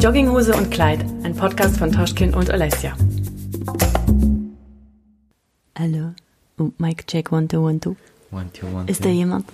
[0.00, 2.94] Jogginghose und Kleid, ein Podcast von Toschkin und Alessia.
[5.78, 6.14] Hallo.
[6.58, 7.96] Oh, Mike, check, one, two, one, two.
[8.30, 9.08] One, two, one, Ist two.
[9.08, 9.44] da jemand?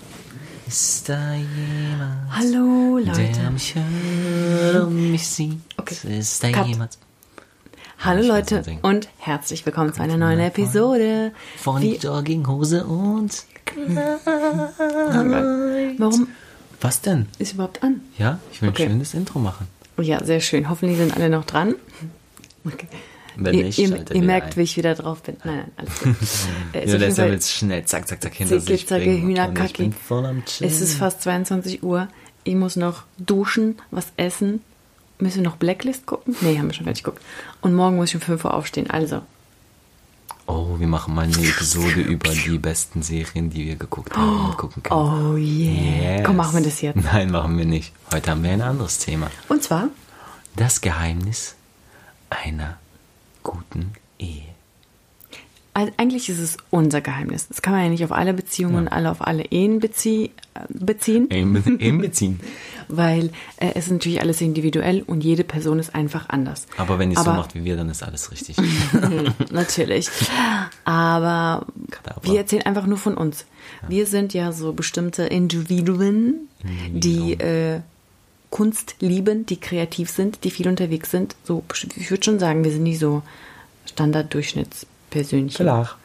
[0.66, 2.30] Ist da jemand?
[2.32, 3.50] Hallo, Der Leute.
[3.50, 5.58] mich hört und mich sieht.
[5.78, 6.18] Okay.
[6.18, 6.66] Ist da Cut.
[6.66, 6.98] jemand?
[7.98, 11.32] Hallo Leute und herzlich willkommen zu einer neuen Episode.
[11.56, 13.44] Von Wie- Jogginghose und.
[15.98, 16.28] Warum
[16.80, 17.26] Was denn?
[17.38, 18.02] ist überhaupt an?
[18.18, 18.84] Ja, ich will Okay.
[18.84, 19.66] ein schönes Intro machen.
[19.98, 20.68] Oh ja, sehr schön.
[20.68, 21.74] Hoffentlich sind alle noch dran.
[22.64, 22.86] Okay.
[23.36, 24.56] Wenn ihr nicht, ihr, ihr wieder merkt, ein.
[24.56, 25.36] wie ich wieder drauf bin.
[25.44, 26.16] Nein, nein, alles gut.
[26.72, 29.22] Äh, Ja, Fall- jetzt schnell, zack, zack, zack, hinter sich bringen.
[29.22, 29.70] Und Hühnerkacki.
[29.84, 30.70] Ich bin voll am Chillen.
[30.70, 32.08] Es ist fast 22 Uhr.
[32.44, 34.62] Ich muss noch duschen, was essen.
[35.18, 36.36] Müssen wir noch Blacklist gucken?
[36.40, 37.22] Nee, haben wir schon fertig geguckt.
[37.60, 38.90] Und morgen muss ich um 5 Uhr aufstehen.
[38.90, 39.22] Also,
[40.48, 44.56] Oh, wir machen mal eine Episode über die besten Serien, die wir geguckt haben und
[44.56, 45.00] gucken können.
[45.00, 46.22] oh yeah.
[46.22, 47.02] Komm, machen wir das jetzt.
[47.02, 47.92] Nein, machen wir nicht.
[48.12, 49.30] Heute haben wir ein anderes Thema.
[49.48, 49.88] Und zwar,
[50.54, 51.56] Das Geheimnis
[52.30, 52.78] einer
[53.42, 54.45] guten Ehe.
[55.76, 57.48] Also eigentlich ist es unser Geheimnis.
[57.48, 60.60] Das kann man ja nicht auf alle Beziehungen und alle auf alle Ehen bezie äh,
[60.70, 62.40] beziehen, im Beziehen.
[62.88, 63.26] weil
[63.58, 66.66] äh, es ist natürlich alles individuell und jede Person ist einfach anders.
[66.78, 68.56] Aber wenn ihr es so macht wie wir, dann ist alles richtig.
[69.50, 70.08] Natürlich.
[70.86, 72.22] Aber Kadaver.
[72.22, 73.44] wir erzählen einfach nur von uns.
[73.86, 76.48] Wir sind ja so bestimmte Individuen,
[76.88, 77.80] die äh,
[78.48, 81.36] Kunst lieben, die kreativ sind, die viel unterwegs sind.
[81.44, 81.64] So,
[81.96, 83.22] ich würde schon sagen, wir sind nicht so
[85.10, 85.64] Standarddurchschnittspersönchen.
[85.66, 85.96] Klar.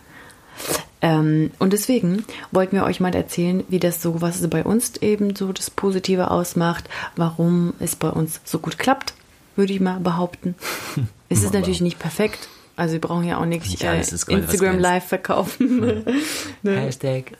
[1.01, 5.35] Ähm, und deswegen wollten wir euch mal erzählen, wie das so, was bei uns eben
[5.35, 9.15] so das Positive ausmacht, warum es bei uns so gut klappt,
[9.55, 10.55] würde ich mal behaupten.
[11.29, 12.47] es ist natürlich nicht perfekt.
[12.75, 14.79] Also wir brauchen ja auch nicht, Nicht äh, Instagram.
[14.79, 15.79] Live verkaufen.
[16.61, 16.75] ne?
[16.81, 17.33] Hashtag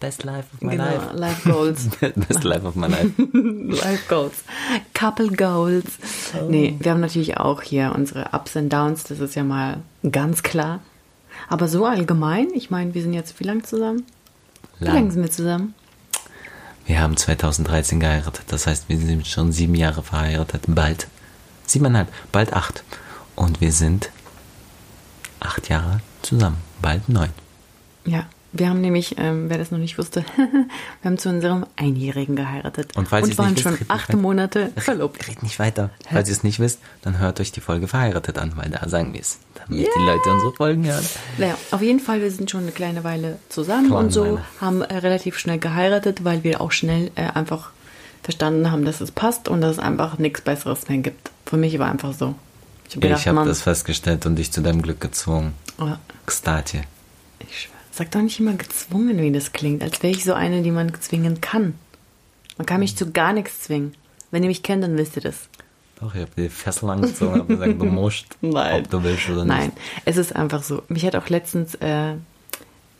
[0.00, 1.12] Best Life of my Genau, life.
[1.14, 1.88] Life Goals.
[2.28, 3.12] Best Life of my life.
[3.22, 4.42] Life Goals.
[4.94, 5.86] Couple Goals.
[6.34, 6.48] Oh.
[6.48, 9.78] Nee, wir haben natürlich auch hier unsere Ups and Downs, das ist ja mal
[10.10, 10.80] ganz klar.
[11.52, 14.06] Aber so allgemein, ich meine, wir sind jetzt wie lange zusammen?
[14.78, 15.10] Wie Lang.
[15.10, 15.74] sind wir zusammen?
[16.86, 18.44] Wir haben 2013 geheiratet.
[18.46, 20.62] Das heißt, wir sind schon sieben Jahre verheiratet.
[20.66, 21.08] Bald.
[21.66, 22.10] Siebeneinhalb.
[22.32, 22.84] Bald acht.
[23.36, 24.08] Und wir sind
[25.40, 26.56] acht Jahre zusammen.
[26.80, 27.28] Bald neun.
[28.06, 30.66] Ja, wir haben nämlich, ähm, wer das noch nicht wusste, wir
[31.04, 32.96] haben zu unserem Einjährigen geheiratet.
[32.96, 34.12] Und falls es waren nicht wisst, schon redet acht.
[34.14, 35.26] Monate verlobt.
[35.26, 35.90] Red nicht weiter.
[36.10, 39.14] Falls ihr es nicht wisst, dann hört euch die Folge verheiratet an, weil da sagen
[39.14, 39.38] wir es.
[39.54, 41.04] Damit die Leute unsere Folgen hören.
[41.38, 44.44] Naja, auf jeden Fall, wir sind schon eine kleine Weile zusammen Kleine und so, Weile.
[44.60, 47.70] haben äh, relativ schnell geheiratet, weil wir auch schnell äh, einfach
[48.22, 51.30] verstanden haben, dass es passt und dass es einfach nichts Besseres mehr gibt.
[51.46, 52.34] Für mich war einfach so.
[52.88, 55.54] Ich habe Mann, das festgestellt und dich zu deinem Glück gezwungen.
[55.78, 55.88] oh,
[56.26, 56.82] Kstati.
[57.40, 60.70] ich sag doch nicht immer gezwungen, wie das klingt, als wäre ich so eine, die
[60.70, 61.74] man zwingen kann.
[62.58, 63.94] Man kann mich zu gar nichts zwingen.
[64.30, 65.48] Wenn ihr mich kennt, dann wisst ihr das.
[66.00, 68.82] Doch, ich habe die Fessel angezogen und gesagt, du musst, Nein.
[68.82, 69.78] ob du willst oder Nein, nicht.
[70.06, 70.82] es ist einfach so.
[70.88, 72.14] Mich hat auch letztens, äh,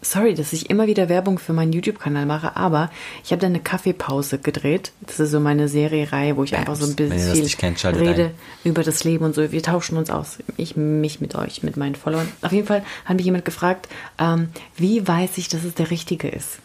[0.03, 2.91] sorry, dass ich immer wieder Werbung für meinen YouTube-Kanal mache, aber
[3.25, 4.93] ich habe da eine Kaffeepause gedreht.
[5.01, 8.31] Das ist so meine Serie-Reihe, wo ich einfach so ein bisschen viel kennt, rede ein.
[8.65, 9.53] über das Leben und so.
[9.53, 10.39] Wir tauschen uns aus.
[10.57, 12.29] Ich mich mit euch, mit meinen Followern.
[12.43, 16.29] Auf jeden Fall hat mich jemand gefragt, ähm, wie weiß ich, dass es der Richtige
[16.29, 16.59] ist?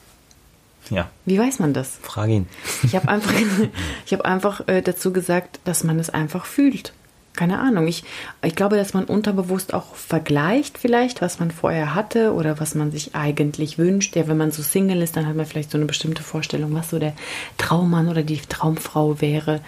[0.89, 1.99] Ja, Wie weiß man das?
[2.01, 2.47] frag ihn.
[2.83, 3.33] Ich habe einfach,
[4.05, 6.93] ich habe einfach äh, dazu gesagt, dass man es einfach fühlt.
[7.37, 7.87] Keine Ahnung.
[7.87, 8.03] Ich,
[8.43, 12.91] ich glaube, dass man unterbewusst auch vergleicht vielleicht, was man vorher hatte oder was man
[12.91, 14.15] sich eigentlich wünscht.
[14.15, 16.89] Ja, wenn man so Single ist, dann hat man vielleicht so eine bestimmte Vorstellung, was
[16.89, 17.13] so der
[17.59, 19.61] Traummann oder die Traumfrau wäre.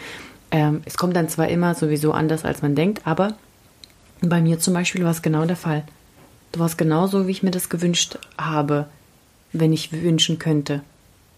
[0.50, 3.36] Ähm, es kommt dann zwar immer sowieso anders, als man denkt, aber
[4.22, 5.84] bei mir zum Beispiel war es genau der Fall.
[6.52, 8.88] Du warst genauso, wie ich mir das gewünscht habe,
[9.54, 10.82] wenn ich wünschen könnte.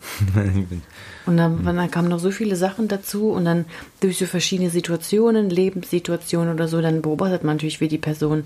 [1.25, 3.65] Und dann, dann kamen noch so viele Sachen dazu und dann
[3.99, 8.45] durch so verschiedene Situationen, Lebenssituationen oder so, dann beobachtet man natürlich, wie die Person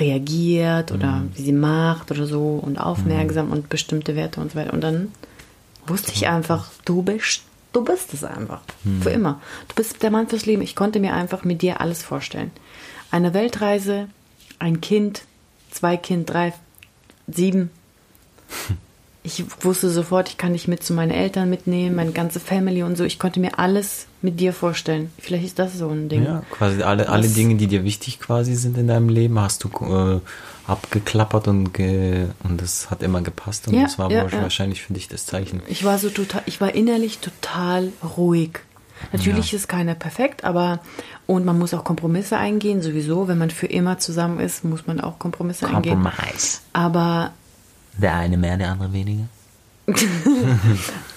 [0.00, 4.72] reagiert oder wie sie macht oder so und aufmerksam und bestimmte Werte und so weiter.
[4.72, 5.12] Und dann
[5.86, 7.42] wusste ich einfach, du bist,
[7.72, 8.62] du bist es einfach.
[9.02, 9.40] Für immer.
[9.68, 10.62] Du bist der Mann fürs Leben.
[10.62, 12.50] Ich konnte mir einfach mit dir alles vorstellen.
[13.12, 14.08] Eine Weltreise,
[14.58, 15.22] ein Kind,
[15.70, 16.52] zwei Kind, drei,
[17.28, 17.70] sieben.
[19.26, 22.96] Ich wusste sofort, ich kann dich mit zu meinen Eltern mitnehmen, meine ganze Family und
[22.96, 23.02] so.
[23.02, 25.10] Ich konnte mir alles mit dir vorstellen.
[25.18, 26.24] Vielleicht ist das so ein Ding.
[26.24, 29.68] Ja, quasi alle, alle Dinge, die dir wichtig quasi sind in deinem Leben, hast du
[29.68, 30.20] äh,
[30.70, 34.42] abgeklappert und ge und das hat immer gepasst und Ja, das war ja, ja.
[34.42, 35.60] wahrscheinlich für dich das Zeichen.
[35.66, 38.60] Ich war so total, ich war innerlich total ruhig.
[39.12, 40.78] Natürlich ist keiner perfekt, aber
[41.26, 43.26] und man muss auch Kompromisse eingehen, sowieso.
[43.26, 46.00] Wenn man für immer zusammen ist, muss man auch Kompromisse eingehen.
[46.00, 46.60] Compromise.
[46.72, 47.32] Aber
[47.98, 49.24] Der eine mehr, der andere weniger.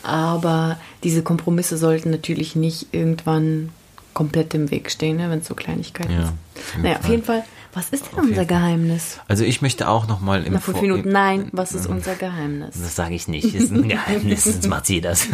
[0.04, 3.70] Aber diese Kompromisse sollten natürlich nicht irgendwann
[4.14, 6.28] komplett im Weg stehen, ne, wenn es so Kleinigkeiten Ja, ist.
[6.28, 7.12] auf Naja, auf Fall.
[7.12, 7.44] jeden Fall,
[7.74, 8.46] was ist denn Auf unser.
[8.46, 9.20] Geheimnis?
[9.28, 10.82] Also ich möchte auch noch mal im Nach fünf.
[10.82, 12.76] Minuten, nein, was ist unser Geheimnis?
[12.82, 15.28] Das sage ich nicht, ist ein Geheimnis, sonst macht sie das.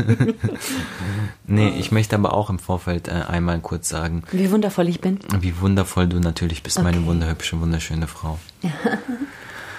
[1.47, 5.19] nee, ich möchte aber auch im Vorfeld äh, einmal kurz sagen, Wie wundervoll ich bin.
[5.39, 7.06] wie wundervoll du natürlich bist, meine Okay.
[7.07, 8.38] wunderhübsche, wunderschöne Frau.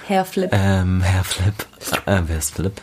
[0.07, 0.51] Herr Flip.
[0.53, 1.55] Ähm, Herr Flip,
[2.07, 2.81] äh, wer ist Flip?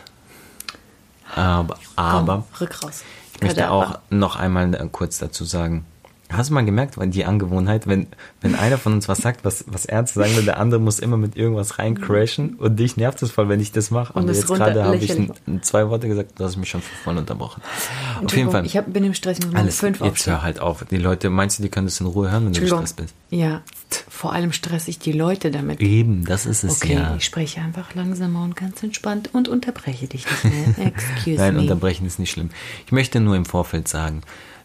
[1.34, 3.02] Aber, aber Komm, rück raus.
[3.34, 5.86] ich möchte auch noch einmal äh, kurz dazu sagen,
[6.36, 8.06] Hast du mal gemerkt, die Angewohnheit, wenn,
[8.40, 11.16] wenn einer von uns was sagt, was, was ernst sagen will, der andere muss immer
[11.16, 14.12] mit irgendwas reincrashen und dich nervt es voll, wenn ich das mache.
[14.14, 15.38] Und Und jetzt gerade habe ich runterlächeln.
[15.46, 17.62] n- zwei Worte gesagt, du hast mich schon fünfmal unterbrochen.
[18.24, 18.64] Auf jeden Fall.
[18.66, 20.32] Ich hab, bin im Stress, mal Alles, fünf jetzt aufstehen.
[20.34, 20.84] hör halt auf.
[20.90, 22.80] Die Leute, meinst du, die können das in Ruhe hören, wenn du Entschuldigung.
[22.82, 23.14] gestresst bist?
[23.30, 23.62] Ja,
[24.08, 25.80] vor allem stress ich die Leute damit.
[25.80, 27.14] Eben, das ist es Okay, ja.
[27.16, 30.44] ich spreche einfach langsamer und ganz entspannt und unterbreche dich nicht
[30.78, 30.86] mehr.
[30.86, 31.60] Excuse Nein, me.
[31.62, 32.50] unterbrechen ist nicht schlimm.
[32.86, 34.22] Ich möchte nur im Vorfeld sagen,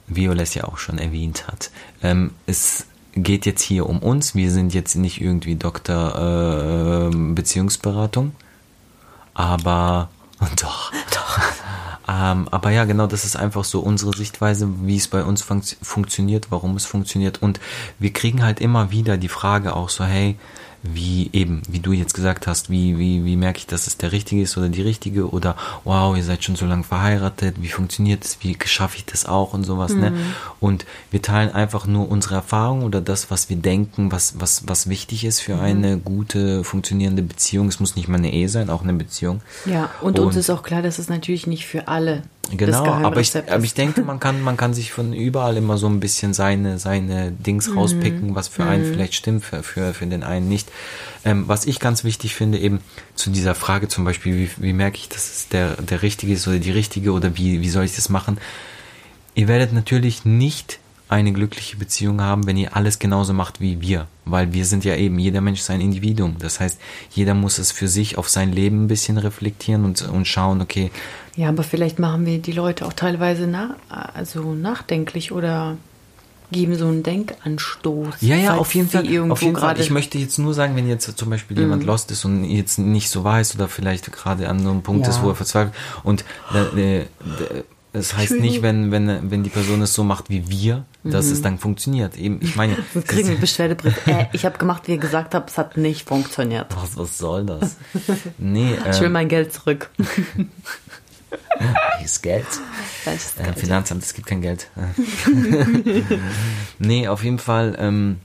[0.09, 1.71] wie Oles ja auch schon erwähnt hat,
[2.03, 4.35] ähm, es geht jetzt hier um uns.
[4.35, 8.33] Wir sind jetzt nicht irgendwie Doktor äh, Beziehungsberatung,
[9.33, 10.09] aber
[10.61, 10.91] doch.
[11.13, 11.39] Doch.
[12.11, 15.77] Ähm, aber ja, genau, das ist einfach so unsere Sichtweise, wie es bei uns funkt
[15.83, 17.43] funktioniert, warum es funktioniert.
[17.43, 17.59] Und
[17.99, 20.35] wir kriegen halt immer wieder die Frage auch so, hey,
[20.83, 24.11] wie eben, wie du jetzt gesagt hast, wie, wie, wie merke ich, dass es der
[24.11, 28.23] Richtige ist oder die Richtige oder wow, ihr seid schon so lange verheiratet, wie funktioniert
[28.23, 30.13] es, wie schaffe ich das auch und sowas, ne?
[30.59, 34.89] Und wir teilen einfach nur unsere Erfahrung oder das, was wir denken, was, was, was
[34.89, 37.67] wichtig ist für eine gute, funktionierende Beziehung.
[37.67, 39.41] Es muss nicht mal eine Ehe sein, auch eine Beziehung.
[39.65, 42.23] Ja, und, uns ist auch klar, dass es natürlich nicht für alle
[42.57, 45.87] Genau, aber ich, aber ich denke, man kann, man kann sich von überall immer so
[45.87, 47.43] ein bisschen seine, seine Mhm.
[47.43, 50.69] Dings rauspicken, was für einen vielleicht stimmt, für, für, für den einen nicht.
[51.25, 52.79] Ähm, was ich ganz wichtig finde, eben
[53.15, 56.47] zu dieser Frage zum Beispiel, wie, wie merke ich, dass es der, der Richtige ist
[56.47, 58.37] oder die Richtige oder wie, wie soll ich das machen?
[59.35, 60.79] Ihr werdet natürlich nicht
[61.09, 64.95] eine glückliche Beziehung haben, wenn ihr alles genauso macht wie wir, weil wir sind ja
[64.95, 66.35] eben, jeder Mensch ist ein Individuum.
[66.37, 66.79] Das heißt,
[67.09, 70.91] jeder muss es für sich auf sein Leben ein bisschen reflektieren und, und schauen, okay,
[71.39, 75.77] Ja, aber vielleicht machen wir die Leute auch teilweise na, also nachdenklich oder
[76.51, 78.15] geben so einen Denkanstoß.
[78.19, 79.05] Ja, ja, auf jeden Fall.
[79.05, 79.69] Irgendwo Auf jeden Fall.
[79.69, 82.77] gerade- Ich möchte jetzt nur sagen, wenn jetzt zum Beispiel jemand lost ist und jetzt
[82.77, 85.11] nicht so weiß oder vielleicht gerade an so einem Punkt Ja.
[85.13, 86.25] ist, wo er verzweifelt und
[86.75, 87.05] äh, äh,
[87.93, 91.41] das heißt nicht, wenn, wenn, wenn die Person es so macht wie wir, dass es
[91.41, 92.17] dann funktioniert.
[92.17, 93.95] Eben, ich meine, Wir kriegen einen Beschwerdebrief.
[94.07, 96.67] Äh, ich habe gemacht, wie ihr gesagt habt, es hat nicht funktioniert.
[96.75, 97.77] was, was soll das?
[98.37, 99.89] Nee, Ich will ähm, mein Geld zurück.
[102.03, 102.45] ist Geld.
[103.05, 103.59] Äh, Geld?
[103.59, 104.67] Finanzamt, es gibt kein Geld.
[106.79, 108.19] Nee, auf jeden Fall, ähm,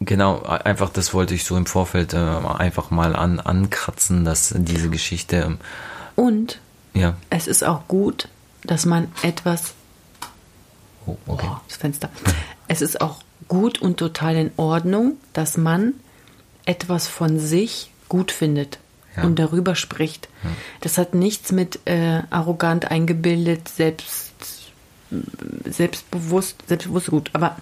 [0.00, 4.90] genau, einfach das wollte ich so im Vorfeld äh, einfach mal an, ankratzen, dass diese
[4.90, 5.58] Geschichte, ähm,
[6.16, 6.60] Und
[6.92, 8.28] ja, es ist auch gut,
[8.62, 9.74] dass man etwas
[11.06, 11.48] oh, okay.
[11.50, 12.10] Oh, das Fenster.
[12.68, 15.94] Es ist auch gut und total in Ordnung, dass man
[16.66, 18.78] etwas von sich gut findet
[19.16, 19.24] Ja.
[19.24, 20.28] und darüber spricht.
[20.80, 24.34] Das hat nichts mit äh, arrogant eingebildet, selbst
[25.64, 27.30] selbstbewusst, selbstbewusst gut.
[27.32, 27.56] Aber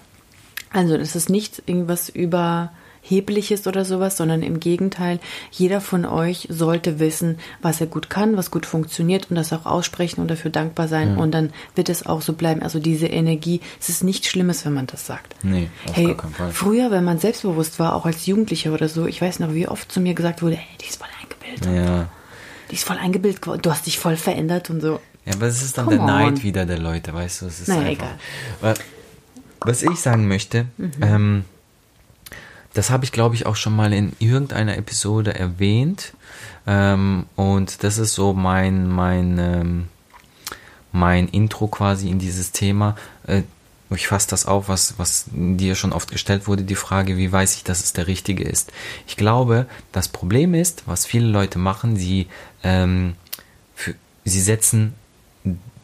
[0.71, 5.19] also das ist nichts irgendwas überhebliches oder sowas, sondern im Gegenteil,
[5.51, 9.65] jeder von euch sollte wissen, was er gut kann, was gut funktioniert und das auch
[9.65, 12.63] aussprechen und dafür dankbar sein und dann wird es auch so bleiben.
[12.63, 15.35] Also diese Energie, es ist nichts Schlimmes, wenn man das sagt.
[15.43, 16.51] Nee, auf hey, gar keinen Fall.
[16.51, 19.91] früher, wenn man selbstbewusst war, auch als Jugendlicher oder so, ich weiß noch, wie oft
[19.91, 21.07] zu mir gesagt wurde, hey, die ist voll
[21.61, 21.87] eingebildet.
[21.87, 22.09] Ja.
[22.71, 23.61] Die ist voll eingebildet geworden.
[23.61, 24.99] Du hast dich voll verändert und so.
[25.25, 26.43] Ja, aber es ist dann Come der Neid on.
[26.43, 27.45] wieder der Leute, weißt du?
[27.47, 28.07] Es ist Naja, einfach.
[28.61, 28.73] egal.
[28.75, 28.81] Wa-
[29.65, 30.65] Was ich sagen möchte,
[31.01, 31.45] ähm,
[32.73, 36.13] das habe ich glaube ich auch schon mal in irgendeiner Episode erwähnt.
[36.67, 39.87] Ähm, und das ist so mein, mein, ähm,
[40.91, 42.95] mein Intro quasi in dieses Thema.
[43.27, 43.43] Äh,
[43.95, 47.55] ich fasse das auf, was, was dir schon oft gestellt wurde, die Frage, wie weiß
[47.55, 48.71] ich, dass es der Richtige ist.
[49.07, 52.27] Ich glaube, das Problem ist, was viele Leute machen, sie,
[52.63, 53.15] ähm,
[53.75, 53.95] für,
[54.25, 54.93] sie setzen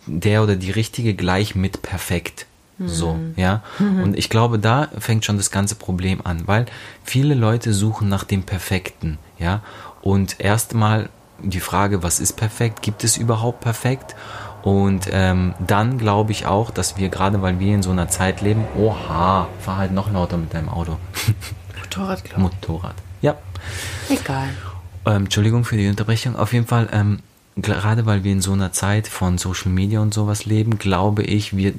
[0.06, 2.46] der oder die Richtige gleich mit perfekt.
[2.82, 3.62] So, ja.
[4.04, 6.66] Und ich glaube, da fängt schon das ganze Problem an, weil
[7.04, 9.62] viele Leute suchen nach dem Perfekten, ja.
[10.02, 11.10] Und erstmal
[11.44, 12.82] die Frage, was ist perfekt?
[12.82, 14.16] Gibt es überhaupt perfekt?
[14.70, 18.42] Und ähm, dann glaube ich auch, dass wir gerade, weil wir in so einer Zeit
[18.42, 20.98] leben, oha, fahr halt noch lauter mit deinem Auto.
[21.82, 22.94] Motorrad, glaube Motorrad.
[23.20, 23.36] Ja.
[24.10, 24.22] ich.
[24.22, 24.50] Egal.
[25.08, 26.36] Ähm, Entschuldigung für die Unterbrechung.
[26.36, 27.18] Auf jeden Fall, ähm,
[27.56, 31.58] gerade weil wir in so einer Zeit von Social Media und sowas leben, glaube ich,
[31.58, 31.74] wir, äh,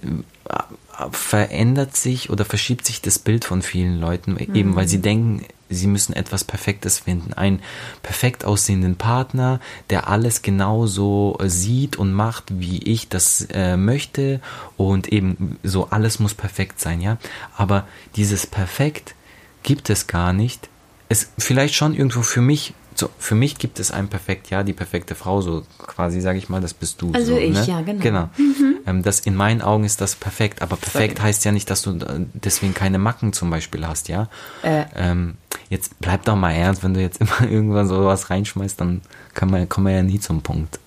[1.13, 5.87] verändert sich oder verschiebt sich das Bild von vielen Leuten, eben weil sie denken, sie
[5.87, 7.33] müssen etwas Perfektes finden.
[7.33, 7.63] Einen
[8.03, 14.41] perfekt aussehenden Partner, der alles genauso sieht und macht, wie ich das äh, möchte.
[14.77, 17.17] Und eben so, alles muss perfekt sein, ja.
[17.57, 17.87] Aber
[18.17, 19.15] dieses Perfekt
[19.63, 20.69] gibt es gar nicht.
[21.09, 24.73] Es vielleicht schon irgendwo für mich so, für mich gibt es ein perfekt, ja, die
[24.73, 27.13] perfekte Frau, so quasi, sage ich mal, das bist du.
[27.13, 27.65] Also so, ich, ne?
[27.65, 28.03] ja, genau.
[28.03, 28.31] Genau.
[28.37, 28.77] Mhm.
[28.87, 31.29] Ähm, das, in meinen Augen ist das perfekt, aber perfekt Sorry.
[31.29, 34.29] heißt ja nicht, dass du äh, deswegen keine Macken zum Beispiel hast, ja.
[34.63, 34.85] Äh.
[34.97, 35.35] Ähm,
[35.69, 39.03] jetzt bleib doch mal ernst, wenn du jetzt immer irgendwann sowas reinschmeißt, dann
[39.35, 40.79] kann man, kommen wir ja nie zum Punkt.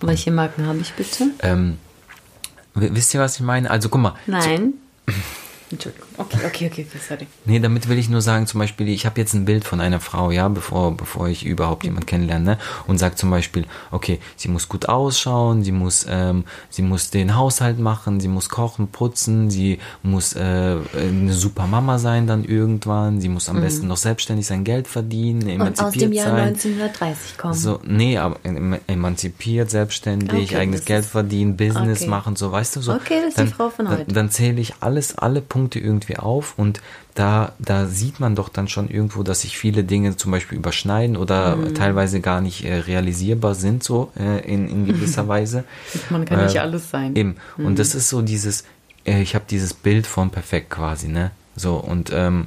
[0.00, 1.26] Welche Marken habe ich bitte?
[1.40, 1.76] Ähm,
[2.74, 3.70] wisst ihr, was ich meine?
[3.70, 4.14] Also guck mal.
[4.26, 4.74] Nein.
[5.70, 6.08] Entschuldigung.
[6.20, 7.26] Okay, okay, okay, okay, sorry.
[7.44, 10.00] Nee, damit will ich nur sagen, zum Beispiel, ich habe jetzt ein Bild von einer
[10.00, 12.58] Frau, ja, bevor, bevor ich überhaupt jemanden kennenlerne, ne?
[12.86, 17.36] und sage zum Beispiel, okay, sie muss gut ausschauen, sie muss, ähm, sie muss den
[17.36, 23.20] Haushalt machen, sie muss kochen, putzen, sie muss äh, eine super Mama sein dann irgendwann,
[23.20, 25.46] sie muss am besten noch selbstständig sein Geld verdienen, Mhm.
[25.46, 26.48] Und emanzipiert aus dem Jahr sein.
[26.48, 27.54] 1930 kommen.
[27.54, 32.10] So, nee, aber em- emanzipiert, selbstständig, Okay, eigenes Geld verdienen, Business okay.
[32.10, 32.92] machen, so, weißt du, so.
[32.94, 34.12] Okay, das ist die dann, Frau von dann, heute.
[34.12, 36.80] Dann zähle ich alles, alle Punkte irgendwie auf und
[37.14, 41.16] da, da sieht man doch dann schon irgendwo, dass sich viele Dinge zum Beispiel überschneiden
[41.16, 41.74] oder Mhm.
[41.74, 45.64] teilweise gar nicht äh, realisierbar sind, so äh, in, in gewisser Weise.
[46.08, 47.14] Man kann nicht Äh, alles sein.
[47.16, 47.36] Eben.
[47.56, 47.66] Mhm.
[47.66, 48.64] Und das ist so dieses,
[49.04, 51.30] äh, ich habe dieses Bild von perfekt quasi, ne?
[51.56, 52.46] So, und ähm,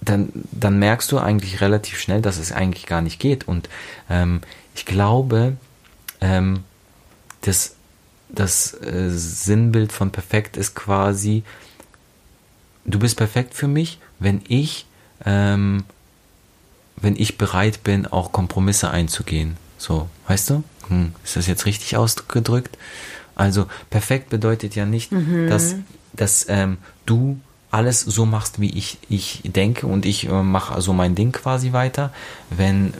[0.00, 3.46] dann, dann merkst du eigentlich relativ schnell, dass es eigentlich gar nicht geht.
[3.46, 3.68] Und
[4.10, 4.40] ähm,
[4.74, 5.56] ich glaube,
[6.20, 6.64] ähm,
[7.42, 7.76] das,
[8.28, 11.44] das äh, Sinnbild von perfekt ist quasi,
[12.84, 14.86] du bist perfekt für mich, wenn ich,
[15.24, 15.84] ähm,
[16.96, 19.56] wenn ich bereit bin, auch Kompromisse einzugehen.
[19.78, 20.64] So, weißt du?
[20.88, 22.78] Hm, ist das jetzt richtig ausgedrückt?
[23.34, 25.10] Also perfekt bedeutet ja nicht,
[25.48, 25.74] dass,
[26.12, 30.92] dass ähm, du alles so machst, wie ich, ich denke und ich äh, mache so
[30.92, 32.12] mein Ding quasi weiter.
[32.50, 32.92] Wenn,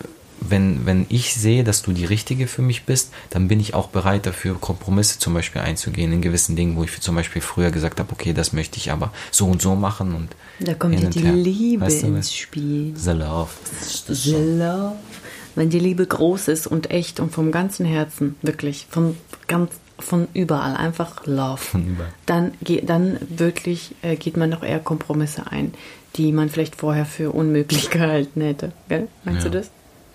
[0.49, 3.89] wenn, wenn ich sehe, dass du die Richtige für mich bist, dann bin ich auch
[3.89, 8.01] bereit dafür, Kompromisse zum Beispiel einzugehen in gewissen Dingen, wo ich zum Beispiel früher gesagt
[8.01, 10.29] habe, okay, das möchte ich aber so und so machen und
[10.61, 11.33] Da kommt ja die her.
[11.33, 12.93] Liebe Weißt du, ins Spiel.
[12.97, 13.51] The Love.
[14.09, 14.97] The love.
[15.55, 19.17] Wenn die Liebe groß ist und echt und vom ganzen Herzen, wirklich, von
[19.49, 21.59] ganz von überall, einfach Love.
[21.59, 22.13] Von überall.
[22.27, 25.75] Dann, geht, dann wirklich äh, geht man noch eher Kompromisse ein,
[26.17, 28.73] die man vielleicht vorher für unmöglich gehalten hätte.
[28.89, 29.09] Gell?
[29.25, 29.51] Meinst Ja.
[29.51, 29.71] du das?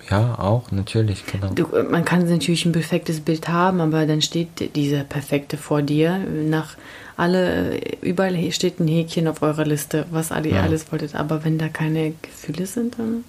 [0.09, 1.49] Ja, auch, natürlich, genau.
[1.53, 6.17] Du, man kann natürlich ein perfektes Bild haben, aber dann steht dieser perfekte vor dir.
[6.17, 6.75] Nach
[7.17, 10.61] alle, überall steht ein Häkchen auf eurer Liste, was alle, ihr Ja.
[10.61, 11.15] alles wolltet.
[11.15, 13.23] Aber wenn da keine Gefühle sind, dann.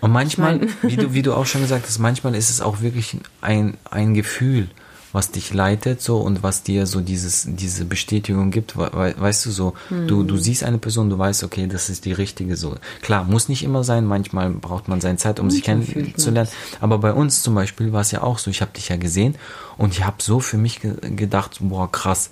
[0.00, 2.80] Und manchmal, Ich wie, du, wie du auch schon gesagt hast, manchmal ist es auch
[2.80, 4.68] wirklich ein, ein Gefühl,
[5.14, 8.76] was dich leitet so und was dir so dieses, diese Bestätigung gibt.
[8.76, 12.04] We, we- weißt du so, du, du siehst eine Person, du weißt, okay, das ist
[12.04, 12.74] die richtige so.
[13.00, 16.50] Klar, muss nicht immer sein, manchmal braucht man seine Zeit, um sich kennenzulernen.
[16.82, 19.36] Aber bei uns zum Beispiel war es ja auch so, ich habe dich ja gesehen
[19.78, 22.30] und ich habe so für mich ge gedacht, boah, krass,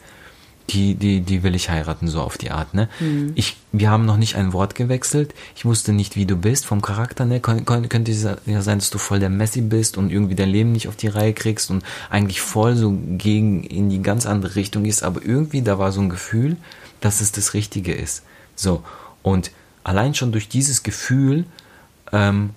[0.72, 2.88] die, die, die will ich heiraten, so auf die Art, ne?
[3.34, 5.34] Ich, wir haben noch nicht ein Wort gewechselt.
[5.54, 7.40] Ich wusste nicht, wie du bist vom Charakter, ne?
[7.40, 8.12] Kon, könnte
[8.46, 11.08] ja sein, dass du voll der Messi bist und irgendwie dein Leben nicht auf die
[11.08, 15.62] Reihe kriegst und eigentlich voll so gegen in die ganz andere Richtung ist, aber irgendwie
[15.62, 16.56] da war so ein Gefühl,
[17.00, 18.22] dass es das Richtige ist.
[18.54, 18.82] So.
[19.22, 19.50] Und
[19.84, 21.44] allein schon durch dieses Gefühl,
[22.12, 22.50] ähm,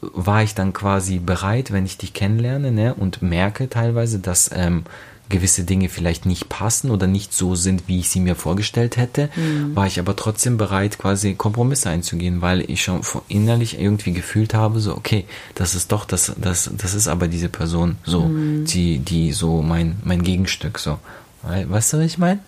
[0.00, 4.84] war ich dann quasi bereit, wenn ich dich kennenlerne ne, und merke teilweise, dass ähm,
[5.30, 9.30] gewisse Dinge vielleicht nicht passen oder nicht so sind, wie ich sie mir vorgestellt hätte,
[9.74, 14.80] war ich aber trotzdem bereit, quasi Kompromisse einzugehen, weil ich schon innerlich irgendwie gefühlt habe,
[14.80, 19.32] so, okay, das ist doch, das, das, das ist aber diese Person, so, die, die
[19.32, 20.98] so mein, mein Gegenstück, so.
[21.42, 22.40] Wei- Weißt du, was ich meine?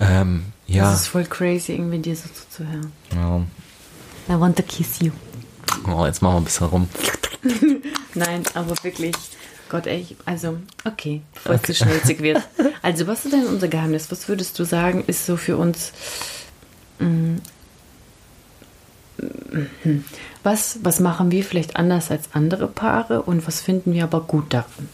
[0.00, 0.90] Ähm, ja.
[0.90, 2.92] Das ist voll crazy, irgendwie dir so zuzuhören.
[3.14, 3.42] ja.
[4.26, 5.10] I want to kiss you.
[5.86, 6.88] Oh, jetzt machen wir ein bisschen rum.
[8.14, 9.14] Nein, aber wirklich.
[9.70, 12.42] Gott, ey, also, okay, bevor es zu schnellzig wird.
[12.82, 14.10] Also, was ist denn unser Geheimnis?
[14.10, 15.92] Was würdest du sagen, ist so für uns.
[16.98, 17.36] mm,
[19.18, 20.04] mm,
[20.42, 24.52] Was, was machen wir vielleicht anders als andere Paare und was finden wir aber gut
[24.52, 24.88] daran?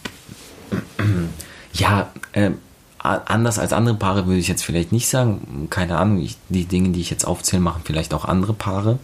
[1.72, 2.10] Ja,
[2.98, 5.66] a- anders als andere Paare würde ich jetzt vielleicht nicht sagen.
[5.70, 8.98] Keine Ahnung, ich, die Dinge, die ich jetzt aufzähle, machen vielleicht auch andere Paare.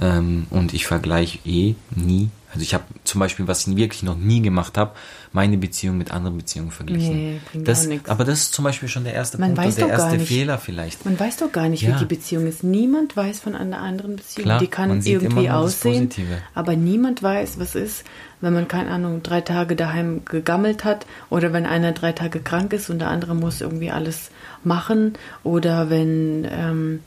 [0.00, 2.28] Ähm, und ich vergleiche eh nie.
[2.54, 4.92] Also ich habe zum Beispiel, was ich wirklich noch nie gemacht habe,
[5.32, 7.16] meine Beziehung mit anderen Beziehungen verglichen.
[7.16, 8.08] Nee, bringt das, nix.
[8.08, 10.20] aber das ist zum Beispiel schon der erste Man Punkt und der erste.
[10.20, 11.04] Fehler vielleicht.
[11.04, 11.96] Man weiß doch gar nicht, Ja.
[11.96, 12.62] wie die Beziehung ist.
[12.62, 14.44] Niemand weiß von einer anderen Beziehung.
[14.44, 16.08] Klar, die kann irgendwie aussehen,
[16.54, 18.04] aber niemand weiß, was ist,
[18.40, 22.72] wenn man, keine Ahnung, drei Tage daheim gegammelt hat oder wenn einer drei Tage krank
[22.72, 24.30] ist und der andere muss irgendwie alles
[24.62, 27.00] machen oder wenn, ähm,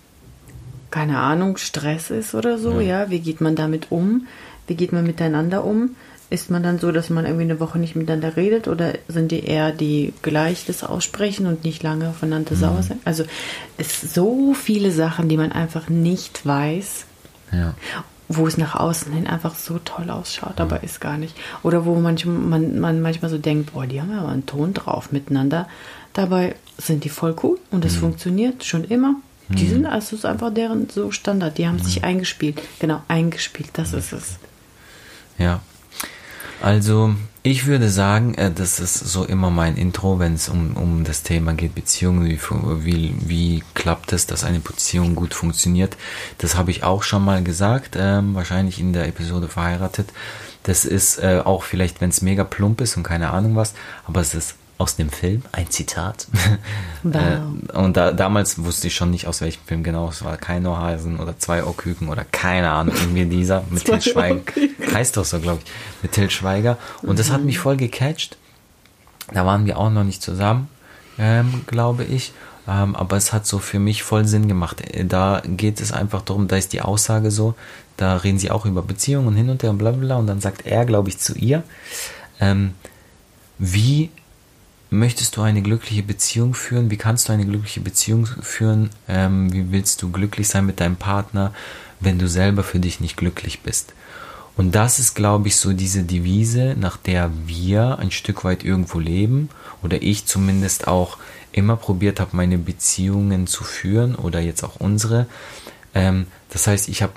[0.92, 3.04] keine Ahnung, Stress ist oder so, ja.
[3.04, 3.10] ja.
[3.10, 4.28] Wie geht man damit um?
[4.68, 5.96] Wie geht man miteinander um?
[6.30, 9.46] Ist man dann so, dass man irgendwie eine Woche nicht miteinander redet oder sind die
[9.46, 12.60] eher die gleich das aussprechen und nicht lange aufeinander mhm.
[12.60, 13.00] sauer sein?
[13.06, 13.24] Also
[13.78, 17.06] es sind so viele Sachen, die man einfach nicht weiß.
[17.54, 17.76] Ja.
[18.28, 21.34] Wo es nach außen hin einfach so toll ausschaut, aber ist gar nicht.
[21.64, 24.74] Oder wo manchmal, man, man manchmal so denkt, boah, die haben ja aber einen Ton
[24.74, 25.70] drauf miteinander.
[26.12, 28.00] Dabei sind die voll cool und es mhm.
[28.00, 29.16] funktioniert schon immer.
[29.48, 29.70] Die mhm.
[29.70, 31.58] sind, also einfach deren so Standard.
[31.58, 31.84] Die haben mhm.
[31.84, 32.62] sich eingespielt.
[32.80, 34.38] Genau, eingespielt, das ist es.
[35.38, 35.62] Ja.
[36.62, 41.04] Also, ich würde sagen, äh, das ist so immer mein Intro, wenn es um, um
[41.04, 42.40] das Thema geht, Beziehungen, wie,
[42.84, 45.98] wie, wie klappt es, dass eine Beziehung gut funktioniert.
[46.40, 50.10] Das habe ich auch schon mal gesagt, ähm, wahrscheinlich in der Episode verheiratet.
[50.64, 53.74] Das ist äh, auch vielleicht, wenn es mega plump ist und keine Ahnung was,
[54.06, 56.28] aber es ist aus dem Film, ein Zitat.
[57.04, 57.16] Wow.
[57.16, 60.10] äh, und da, damals wusste ich schon nicht, aus welchem Film genau.
[60.10, 64.42] Es war kein Ohrhasen oder zwei Ohrküken oder keine Ahnung, irgendwie dieser mit Till Schweiger.
[64.94, 65.72] Heißt doch so, glaube ich.
[66.02, 66.78] Mit Till Schweiger.
[67.04, 67.16] Und mhm.
[67.16, 67.46] das hat mhm.
[67.46, 68.38] mich voll gecatcht.
[69.32, 70.68] Da waren wir auch noch nicht zusammen,
[71.18, 72.34] ähm, glaube ich.
[72.68, 74.82] Ähm, aber es hat so für mich voll Sinn gemacht.
[74.82, 77.56] Äh, da geht es einfach darum, da ist die Aussage so,
[77.96, 80.18] da reden sie auch über Beziehungen hin und her und bla bla.
[80.18, 81.64] Und dann sagt er, glaube ich, zu ihr,
[82.40, 82.74] ähm,
[83.60, 84.10] wie
[84.90, 86.92] möchtest du eine glückliche Beziehung führen?
[86.92, 88.90] Wie kannst du eine glückliche Beziehung führen?
[89.08, 91.54] Ähm, wie willst du glücklich sein mit deinem Partner,
[92.00, 93.94] wenn du selber für dich nicht glücklich bist?
[94.56, 99.00] Und das ist, glaube ich, so diese Devise, nach der wir ein Stück weit irgendwo
[99.00, 99.50] leben
[99.84, 101.18] oder ich zumindest auch
[101.52, 105.28] immer probiert habe, meine Beziehungen zu führen oder jetzt auch unsere.
[105.94, 107.14] Ähm, das heißt, ich habe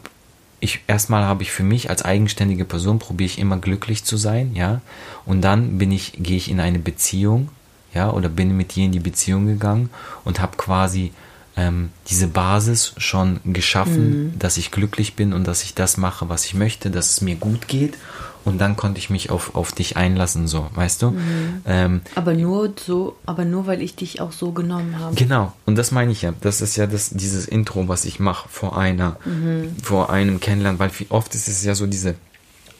[0.62, 4.54] ich erstmal habe ich für mich als eigenständige Person probiere ich immer glücklich zu sein,
[4.54, 4.82] ja,
[5.24, 7.48] und dann bin ich gehe ich in eine Beziehung
[7.94, 9.90] ja, oder bin mit dir in die Beziehung gegangen
[10.24, 11.12] und habe quasi
[11.56, 14.38] ähm, diese Basis schon geschaffen, mhm.
[14.38, 17.36] dass ich glücklich bin und dass ich das mache, was ich möchte, dass es mir
[17.36, 17.94] gut geht.
[18.42, 21.10] Und dann konnte ich mich auf, auf dich einlassen, so, weißt du?
[21.10, 21.62] Mhm.
[21.66, 25.14] Ähm, aber nur so, aber nur weil ich dich auch so genommen habe.
[25.14, 26.32] Genau, und das meine ich ja.
[26.40, 29.76] Das ist ja das, dieses Intro, was ich mache vor einer, mhm.
[29.82, 32.14] vor einem Kennenlernen, weil oft ist es ja so diese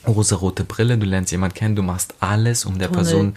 [0.07, 3.05] rosa-rote Brille, du lernst jemand kennen, du machst alles, um der Tunnel.
[3.05, 3.35] Person,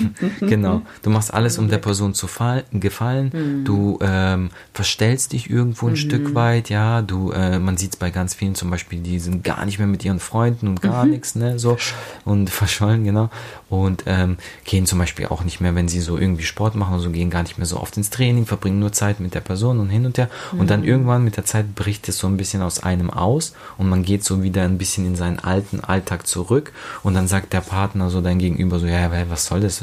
[0.40, 3.64] genau, du machst alles, um der Person zu fall, gefallen, mhm.
[3.64, 5.96] du ähm, verstellst dich irgendwo ein mhm.
[5.96, 9.44] Stück weit, ja, du, äh, man sieht es bei ganz vielen zum Beispiel, die sind
[9.44, 11.10] gar nicht mehr mit ihren Freunden und gar mhm.
[11.10, 11.76] nichts, ne, so,
[12.24, 13.30] und verschollen, genau,
[13.68, 17.10] und ähm, gehen zum Beispiel auch nicht mehr, wenn sie so irgendwie Sport machen, so
[17.10, 19.90] gehen gar nicht mehr so oft ins Training, verbringen nur Zeit mit der Person und
[19.90, 20.86] hin und her, und dann mhm.
[20.86, 24.24] irgendwann mit der Zeit bricht es so ein bisschen aus einem aus und man geht
[24.24, 28.10] so wieder ein bisschen in seinen alten, alten Alltag zurück und dann sagt der Partner
[28.10, 29.82] so dein Gegenüber so, ja, was soll das?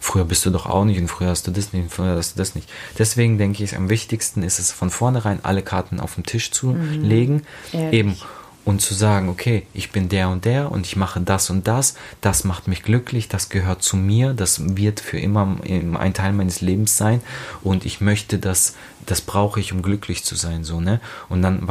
[0.00, 2.34] Früher bist du doch auch nicht und früher hast du das nicht und früher hast
[2.34, 2.68] du das nicht.
[2.98, 6.68] Deswegen denke ich, am wichtigsten ist es von vornherein alle Karten auf den Tisch zu
[6.68, 7.02] mhm.
[7.02, 7.42] legen.
[7.72, 7.92] Ehrlich.
[7.92, 8.16] Eben
[8.64, 11.94] und zu sagen, okay, ich bin der und der und ich mache das und das,
[12.20, 15.56] das macht mich glücklich, das gehört zu mir, das wird für immer
[15.98, 17.20] ein Teil meines Lebens sein
[17.62, 18.74] und ich möchte das,
[19.06, 21.00] das brauche ich, um glücklich zu sein, so, ne?
[21.28, 21.68] Und dann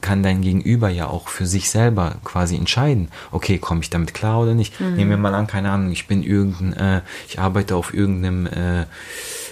[0.00, 4.40] kann dein Gegenüber ja auch für sich selber quasi entscheiden, okay, komme ich damit klar
[4.40, 4.80] oder nicht?
[4.80, 4.94] Mhm.
[4.94, 8.86] Nehmen wir mal an, keine Ahnung, ich bin irgendein, äh, ich arbeite auf irgendeinem, äh,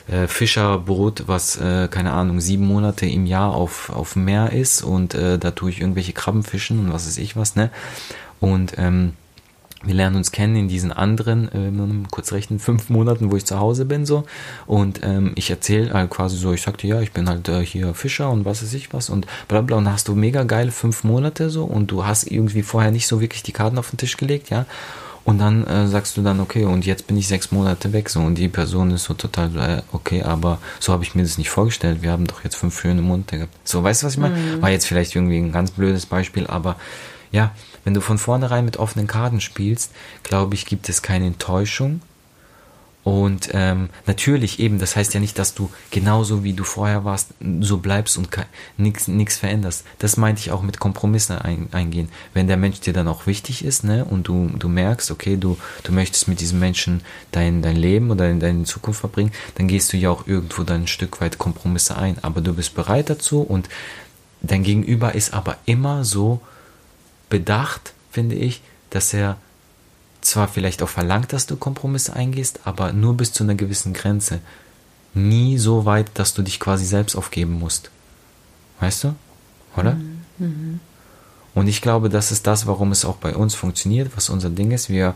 [0.09, 4.83] äh, Fischerboot, was, äh, keine Ahnung, sieben Monate im Jahr auf, auf dem Meer ist
[4.83, 7.71] und äh, da tue ich irgendwelche Krabben fischen und was weiß ich was, ne?
[8.41, 9.13] Und ähm,
[9.83, 13.59] wir lernen uns kennen in diesen anderen, äh, kurz rechnen, fünf Monaten, wo ich zu
[13.59, 14.25] Hause bin, so.
[14.67, 17.95] Und ähm, ich erzähle halt quasi so, ich sagte, ja, ich bin halt äh, hier
[17.95, 19.79] Fischer und was weiß ich was und bla bla.
[19.79, 23.23] Und hast du mega geile fünf Monate so und du hast irgendwie vorher nicht so
[23.23, 24.67] wirklich die Karten auf den Tisch gelegt, ja.
[25.31, 28.19] Und dann äh, sagst du dann, okay, und jetzt bin ich sechs Monate weg, so,
[28.19, 31.51] und die Person ist so total, äh, okay, aber so habe ich mir das nicht
[31.51, 32.03] vorgestellt.
[32.03, 33.55] Wir haben doch jetzt fünf schöne Monate gehabt.
[33.63, 34.35] So, weißt du, was ich meine?
[34.35, 34.61] Mhm.
[34.61, 36.75] War jetzt vielleicht irgendwie ein ganz blödes Beispiel, aber
[37.31, 37.53] ja,
[37.85, 39.93] wenn du von vornherein mit offenen Karten spielst,
[40.25, 42.01] glaube ich, gibt es keine Enttäuschung,
[43.03, 47.31] und ähm, natürlich eben, das heißt ja nicht, dass du genauso wie du vorher warst,
[47.61, 48.29] so bleibst und
[48.77, 49.85] nichts veränderst.
[49.99, 52.11] Das meinte ich auch mit Kompromisse ein, eingehen.
[52.35, 55.57] Wenn der Mensch dir dann auch wichtig ist, ne, und du, du merkst, okay, du,
[55.83, 57.01] du möchtest mit diesem Menschen
[57.33, 60.89] dein, dein Leben oder deine Zukunft verbringen, dann gehst du ja auch irgendwo dann ein
[60.89, 62.23] Stück weit Kompromisse ein.
[62.23, 63.71] Aber du bist bereit dazu und
[64.43, 66.43] dein Gegenüber ist aber immer so
[67.31, 68.61] bedacht, finde ich,
[68.91, 69.39] dass er
[70.31, 74.41] zwar vielleicht auch verlangt, dass du Kompromisse eingehst, aber nur bis zu einer gewissen Grenze.
[75.13, 77.91] Nie so weit, dass du dich quasi selbst aufgeben musst.
[78.79, 79.15] Weißt du?
[79.77, 79.95] Oder?
[79.95, 80.23] Mhm.
[80.39, 80.81] mhm.
[81.53, 84.71] Und ich glaube, das ist das, warum es auch bei uns funktioniert, was unser Ding
[84.71, 84.89] ist.
[84.89, 85.15] Wir,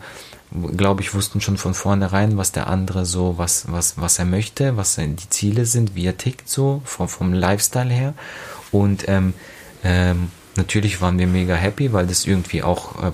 [0.76, 4.76] glaube ich, wussten schon von vornherein, was der andere so, was, was, was er möchte,
[4.76, 8.14] was die Ziele sind, wie er tickt so, vom, vom Lifestyle her.
[8.72, 9.32] Und ähm,
[9.84, 13.12] ähm, natürlich waren wir mega happy, weil das irgendwie auch äh,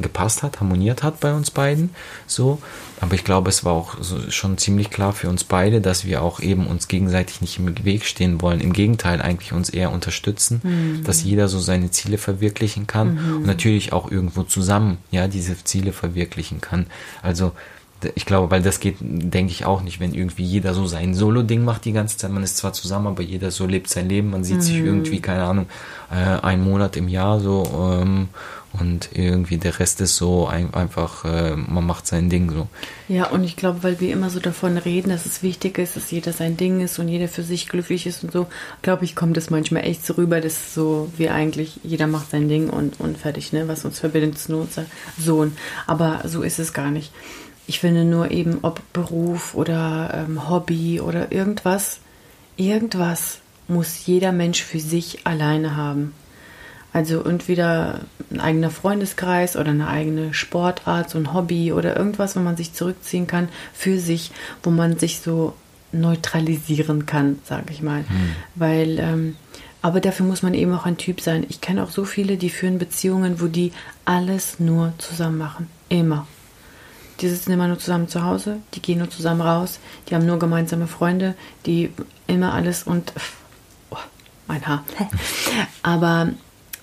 [0.00, 1.90] gepasst hat, harmoniert hat bei uns beiden.
[2.26, 2.58] So,
[3.00, 6.22] aber ich glaube, es war auch so schon ziemlich klar für uns beide, dass wir
[6.22, 8.60] auch eben uns gegenseitig nicht im Weg stehen wollen.
[8.60, 11.04] Im Gegenteil, eigentlich uns eher unterstützen, mhm.
[11.04, 13.36] dass jeder so seine Ziele verwirklichen kann mhm.
[13.38, 16.86] und natürlich auch irgendwo zusammen, ja, diese Ziele verwirklichen kann.
[17.22, 17.52] Also
[18.14, 21.64] ich glaube, weil das geht, denke ich auch nicht, wenn irgendwie jeder so sein Solo-Ding
[21.64, 22.30] macht die ganze Zeit.
[22.30, 24.30] Man ist zwar zusammen, aber jeder so lebt sein Leben.
[24.30, 24.62] Man sieht mhm.
[24.62, 25.66] sich irgendwie, keine Ahnung,
[26.10, 28.28] äh, einen Monat im Jahr so ähm,
[28.78, 32.68] und irgendwie der Rest ist so ein, einfach, äh, man macht sein Ding so.
[33.06, 36.10] Ja, und ich glaube, weil wir immer so davon reden, dass es wichtig ist, dass
[36.10, 38.46] jeder sein Ding ist und jeder für sich glücklich ist und so,
[38.80, 42.48] glaube ich, kommt es manchmal echt so rüber, dass so wir eigentlich, jeder macht sein
[42.48, 43.68] Ding und, und fertig, ne?
[43.68, 44.86] Was uns verbindet, ist nur unser
[45.18, 45.54] Sohn.
[45.86, 47.12] Aber so ist es gar nicht.
[47.66, 52.00] Ich finde nur eben, ob Beruf oder ähm, Hobby oder irgendwas,
[52.56, 56.12] irgendwas muss jeder Mensch für sich alleine haben.
[56.92, 62.40] Also entweder ein eigener Freundeskreis oder eine eigene Sportart, so ein Hobby oder irgendwas, wo
[62.40, 64.30] man sich zurückziehen kann für sich,
[64.62, 65.54] wo man sich so
[65.92, 68.00] neutralisieren kann, sage ich mal.
[68.00, 68.34] Hm.
[68.54, 69.36] Weil, ähm,
[69.80, 71.46] aber dafür muss man eben auch ein Typ sein.
[71.48, 73.72] Ich kenne auch so viele, die führen Beziehungen, wo die
[74.04, 75.68] alles nur zusammen machen.
[75.88, 76.26] Immer.
[77.20, 80.38] Die sitzen immer nur zusammen zu Hause, die gehen nur zusammen raus, die haben nur
[80.38, 81.34] gemeinsame Freunde,
[81.66, 81.90] die
[82.26, 83.12] immer alles und
[83.90, 83.96] oh,
[84.46, 84.84] mein Haar.
[85.82, 86.30] Aber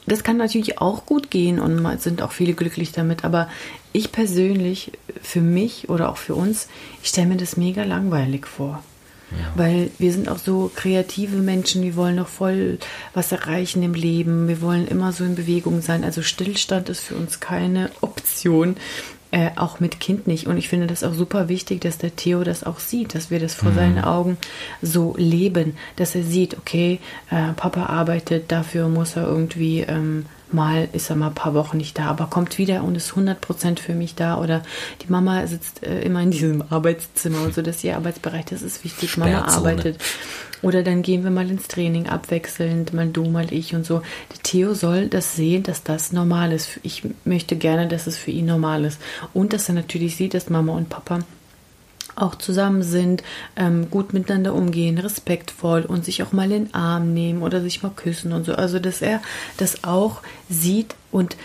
[0.10, 3.24] das kann natürlich auch gut gehen und sind auch viele glücklich damit.
[3.24, 3.48] Aber
[3.94, 6.68] ich persönlich, für mich oder auch für uns,
[7.04, 8.84] ich stelle mir das mega langweilig vor.
[9.32, 9.38] Ja.
[9.56, 12.80] Weil wir sind auch so kreative Menschen, wir wollen noch voll
[13.14, 16.04] was erreichen im Leben, wir wollen immer so in Bewegung sein.
[16.04, 18.76] Also Stillstand ist für uns keine Option.
[19.32, 20.48] Äh, auch mit Kind nicht.
[20.48, 23.40] Und ich finde das auch super wichtig, dass der Theo das auch sieht, dass wir
[23.40, 23.76] das vor mhm.
[23.76, 24.38] seinen Augen
[24.82, 30.90] so leben, dass er sieht, okay, äh, Papa arbeitet, dafür muss er irgendwie ähm, mal,
[30.94, 33.94] ist er mal ein paar Wochen nicht da, aber kommt wieder und ist 100% für
[33.94, 34.40] mich da.
[34.40, 34.64] Oder
[35.04, 38.84] die Mama sitzt äh, immer in diesem Arbeitszimmer und so, dass ihr Arbeitsbereich, das ist
[38.84, 39.98] wichtig, Mama arbeitet.
[40.62, 44.02] Oder dann gehen wir mal ins Training abwechselnd, mal du, mal ich und so.
[44.32, 46.80] Der Theo soll das sehen, dass das normal ist.
[46.84, 49.00] Ich möchte gerne, dass es für ihn normal ist.
[49.34, 51.20] Und dass er natürlich sieht, dass Mama und Papa
[52.16, 53.24] auch zusammen sind,
[53.56, 57.82] ähm, gut miteinander umgehen, respektvoll und sich auch mal in den Arm nehmen oder sich
[57.82, 58.54] mal küssen und so.
[58.56, 59.22] Also, dass er
[59.58, 61.38] das auch sieht und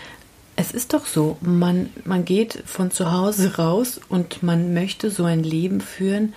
[0.57, 5.25] es ist doch so, man, man geht von zu Hause raus und man möchte so
[5.25, 6.33] ein Leben führen,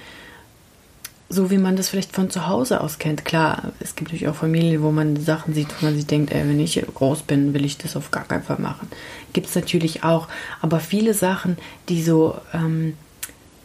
[1.31, 3.25] so wie man das vielleicht von zu Hause aus kennt.
[3.25, 6.49] Klar, es gibt natürlich auch Familien, wo man Sachen sieht, wo man sich denkt, ey,
[6.49, 8.89] wenn ich groß bin, will ich das auf gar keinen Fall machen.
[9.35, 10.29] Gibt es natürlich auch.
[10.63, 11.59] Aber viele Sachen,
[11.91, 12.95] die so ähm,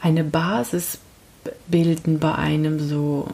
[0.02, 1.00] eine Basis
[1.68, 3.28] bilden bei einem so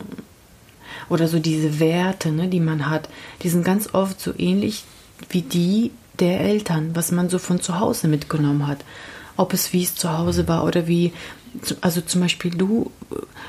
[1.10, 3.10] oder so diese Werte, ne, die man hat,
[3.42, 4.84] die sind ganz oft so ähnlich
[5.30, 8.80] wie die der Eltern, was man so von zu Hause mitgenommen hat.
[9.38, 11.14] Ob es wie es zu Hause war oder wie
[11.82, 12.92] also zum Beispiel du,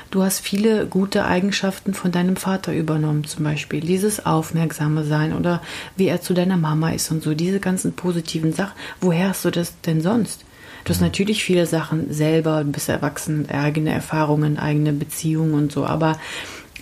[0.09, 5.61] du hast viele gute Eigenschaften von deinem Vater übernommen, zum Beispiel dieses Aufmerksame sein oder
[5.95, 8.73] wie er zu deiner Mama ist und so, diese ganzen positiven Sachen.
[8.99, 10.45] Woher hast du das denn sonst?
[10.83, 15.85] Du hast natürlich viele Sachen selber, du bist erwachsen, eigene Erfahrungen, eigene Beziehungen und so,
[15.85, 16.19] aber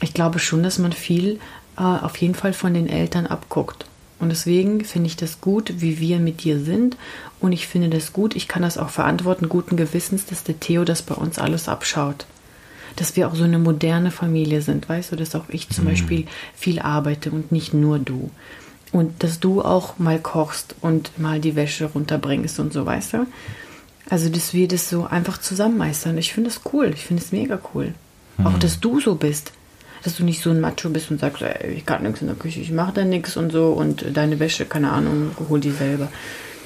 [0.01, 1.39] ich glaube schon, dass man viel
[1.77, 3.85] äh, auf jeden Fall von den Eltern abguckt.
[4.19, 6.97] Und deswegen finde ich das gut, wie wir mit dir sind.
[7.39, 10.83] Und ich finde das gut, ich kann das auch verantworten, guten Gewissens, dass der Theo
[10.83, 12.25] das bei uns alles abschaut.
[12.97, 15.89] Dass wir auch so eine moderne Familie sind, weißt du, dass auch ich zum mhm.
[15.89, 18.29] Beispiel viel arbeite und nicht nur du.
[18.91, 23.27] Und dass du auch mal kochst und mal die Wäsche runterbringst und so, weißt du?
[24.09, 26.17] Also, dass wir das so einfach zusammen meistern.
[26.17, 26.91] Ich finde das cool.
[26.95, 27.93] Ich finde es mega cool.
[28.37, 28.47] Mhm.
[28.47, 29.53] Auch, dass du so bist
[30.03, 32.35] dass du nicht so ein Macho bist und sagst, ey, ich kann nichts in der
[32.35, 36.09] Küche, ich mache da nichts und so und deine Wäsche, keine Ahnung, hol die selber.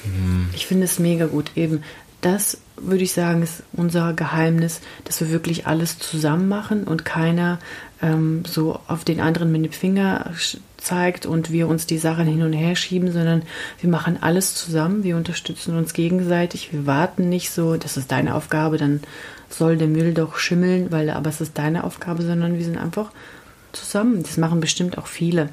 [0.06, 0.50] Mhm.
[0.54, 1.52] Ich finde es mega gut.
[1.56, 1.84] Eben,
[2.22, 7.60] das würde ich sagen, ist unser Geheimnis, dass wir wirklich alles zusammen machen und keiner
[8.02, 10.32] ähm, so auf den anderen mit dem Finger
[10.78, 13.44] zeigt und wir uns die Sachen hin und her schieben, sondern
[13.80, 18.36] wir machen alles zusammen, wir unterstützen uns gegenseitig, wir warten nicht so, das ist deine
[18.36, 19.02] Aufgabe, dann
[19.54, 23.12] soll der Müll doch schimmeln, weil aber es ist deine Aufgabe, sondern wir sind einfach
[23.72, 24.24] zusammen.
[24.24, 25.50] Das machen bestimmt auch viele.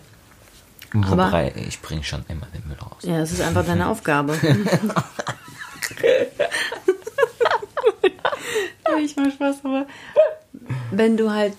[0.92, 3.02] Wobei, aber, ich bringe schon immer den Müll raus.
[3.02, 4.36] Ja, es ist einfach deine Aufgabe.
[9.02, 9.86] ich mach Spaß, aber
[10.90, 11.54] wenn du halt,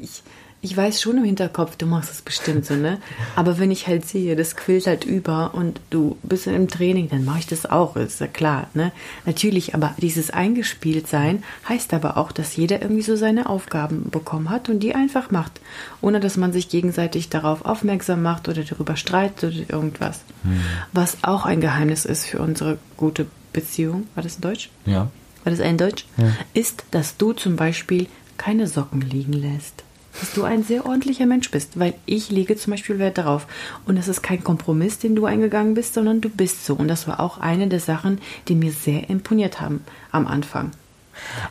[0.00, 0.22] ich,
[0.64, 2.98] ich weiß schon im Hinterkopf, du machst es bestimmt so, ne?
[3.36, 7.26] Aber wenn ich halt sehe, das quillt halt über und du bist im Training, dann
[7.26, 8.90] mache ich das auch, ist ja klar, ne?
[9.26, 14.70] Natürlich, aber dieses Eingespieltsein heißt aber auch, dass jeder irgendwie so seine Aufgaben bekommen hat
[14.70, 15.60] und die einfach macht,
[16.00, 20.20] ohne dass man sich gegenseitig darauf aufmerksam macht oder darüber streitet oder irgendwas.
[20.44, 20.60] Hm.
[20.94, 24.70] Was auch ein Geheimnis ist für unsere gute Beziehung, war das in Deutsch?
[24.86, 25.10] Ja.
[25.44, 26.06] War das ein Deutsch?
[26.16, 26.32] Ja.
[26.54, 28.06] Ist, dass du zum Beispiel
[28.38, 29.83] keine Socken liegen lässt
[30.20, 33.46] dass du ein sehr ordentlicher Mensch bist, weil ich lege zum Beispiel Wert darauf.
[33.86, 36.74] Und das ist kein Kompromiss, den du eingegangen bist, sondern du bist so.
[36.74, 40.72] Und das war auch eine der Sachen, die mir sehr imponiert haben am Anfang.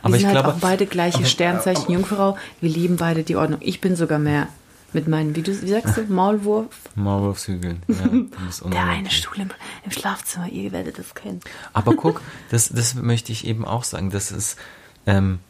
[0.02, 2.38] Aber wir sind halt glaube, auch beide gleiche aber, Sternzeichen aber, Jungfrau.
[2.60, 3.60] Wir lieben beide die Ordnung.
[3.62, 4.48] Ich bin sogar mehr
[4.92, 6.68] mit meinen, wie, du, wie sagst du, Maulwurf?
[6.94, 7.82] Maulwurfshügeln.
[7.88, 9.50] Ja, der eine Stuhl im,
[9.84, 11.40] im, Schlafzimmer, ihr werdet das kennen.
[11.72, 14.10] Aber guck, das, das möchte ich eben auch sagen.
[14.10, 14.56] Das ist,
[15.06, 15.40] ähm,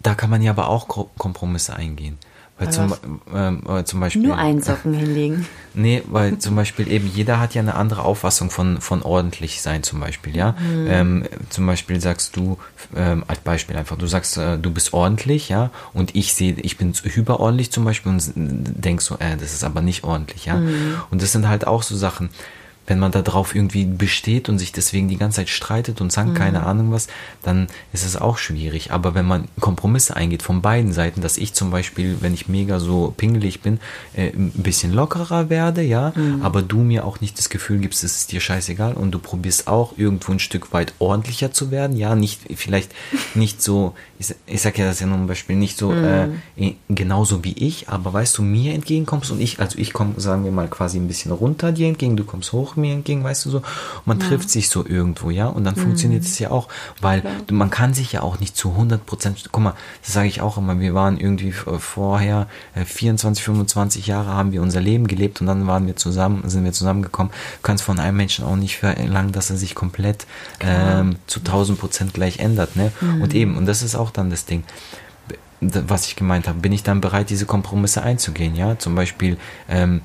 [0.00, 2.18] da kann man ja aber auch Kompromisse eingehen.
[2.60, 2.92] Weil zum,
[3.32, 4.22] äh, zum Beispiel.
[4.22, 5.46] Nur einen Socken hinlegen.
[5.72, 9.84] Nee, weil zum Beispiel eben jeder hat ja eine andere Auffassung von, von ordentlich sein,
[9.84, 10.56] zum Beispiel, ja.
[10.58, 10.86] Mhm.
[10.88, 12.58] Ähm, zum Beispiel sagst du,
[12.96, 16.76] ähm, als Beispiel einfach, du sagst, äh, du bist ordentlich, ja, und ich sehe, ich
[16.76, 20.56] bin hyperordentlich zum Beispiel und denkst so, äh, das ist aber nicht ordentlich, ja.
[20.56, 20.96] Mhm.
[21.12, 22.30] Und das sind halt auch so Sachen
[22.90, 26.30] wenn man da drauf irgendwie besteht und sich deswegen die ganze Zeit streitet und sagt,
[26.30, 26.34] mhm.
[26.34, 27.06] keine Ahnung was,
[27.40, 28.90] dann ist es auch schwierig.
[28.90, 32.80] Aber wenn man Kompromisse eingeht von beiden Seiten, dass ich zum Beispiel, wenn ich mega
[32.80, 33.78] so pingelig bin,
[34.16, 36.42] äh, ein bisschen lockerer werde, ja, mhm.
[36.42, 39.68] aber du mir auch nicht das Gefühl gibst, es ist dir scheißegal und du probierst
[39.68, 42.90] auch irgendwo ein Stück weit ordentlicher zu werden, ja, nicht, vielleicht
[43.36, 46.40] nicht so, ich, ich sag ja das ja nur ein Beispiel, nicht so mhm.
[46.56, 50.42] äh, genauso wie ich, aber weißt du, mir entgegenkommst und ich, also ich komme, sagen
[50.42, 53.50] wir mal, quasi ein bisschen runter dir entgegen, du kommst hoch mir entgegen, weißt du
[53.50, 53.58] so.
[53.58, 54.28] Und man ja.
[54.28, 55.46] trifft sich so irgendwo, ja.
[55.46, 55.82] Und dann mhm.
[55.82, 56.68] funktioniert es ja auch,
[57.00, 57.34] weil Klar.
[57.50, 60.58] man kann sich ja auch nicht zu 100 Prozent, guck mal, das sage ich auch
[60.58, 65.46] immer, wir waren irgendwie vorher, 24, äh, 25 Jahre haben wir unser Leben gelebt und
[65.46, 67.32] dann waren wir zusammen, sind wir zusammengekommen.
[67.32, 70.26] Du kannst von einem Menschen auch nicht verlangen, dass er sich komplett
[70.60, 72.92] ähm, zu 1000 Prozent gleich ändert, ne.
[73.00, 73.22] Mhm.
[73.22, 74.64] Und eben, und das ist auch dann das Ding
[75.60, 79.36] was ich gemeint habe, bin ich dann bereit, diese Kompromisse einzugehen, ja, zum Beispiel,
[79.68, 80.00] ähm,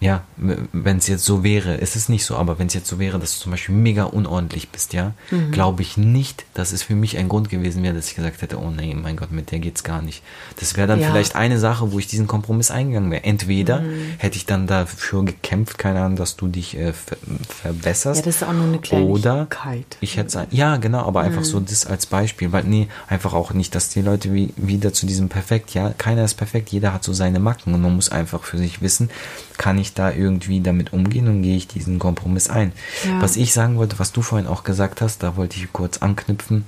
[0.00, 2.98] ja, wenn es jetzt so wäre, es ist nicht so, aber wenn es jetzt so
[2.98, 5.52] wäre, dass du zum Beispiel mega unordentlich bist, ja, mhm.
[5.52, 8.58] glaube ich nicht, dass es für mich ein Grund gewesen wäre, dass ich gesagt hätte,
[8.58, 10.22] oh nee, mein Gott, mit der geht's gar nicht.
[10.58, 11.10] Das wäre dann ja.
[11.10, 13.24] vielleicht eine Sache, wo ich diesen Kompromiss eingegangen wäre.
[13.24, 14.14] Entweder mhm.
[14.16, 17.18] hätte ich dann dafür gekämpft, keine Ahnung, dass du dich äh, ver
[17.62, 18.20] verbesserst.
[18.20, 19.10] Ja, das ist auch nur eine Kleinigkeit.
[19.10, 19.48] Oder
[20.00, 21.44] ich hätte ja, genau, aber einfach mhm.
[21.44, 25.04] so das als Beispiel, weil nee, einfach auch nicht, dass die Leute wie, wieder zu
[25.04, 28.44] diesem perfekt, ja, keiner ist perfekt, jeder hat so seine Macken und man muss einfach
[28.44, 29.10] für sich wissen,
[29.60, 32.72] kann ich da irgendwie damit umgehen und gehe ich diesen Kompromiss ein.
[33.04, 33.20] Ja.
[33.20, 36.64] Was ich sagen wollte, was du vorhin auch gesagt hast, da wollte ich kurz anknüpfen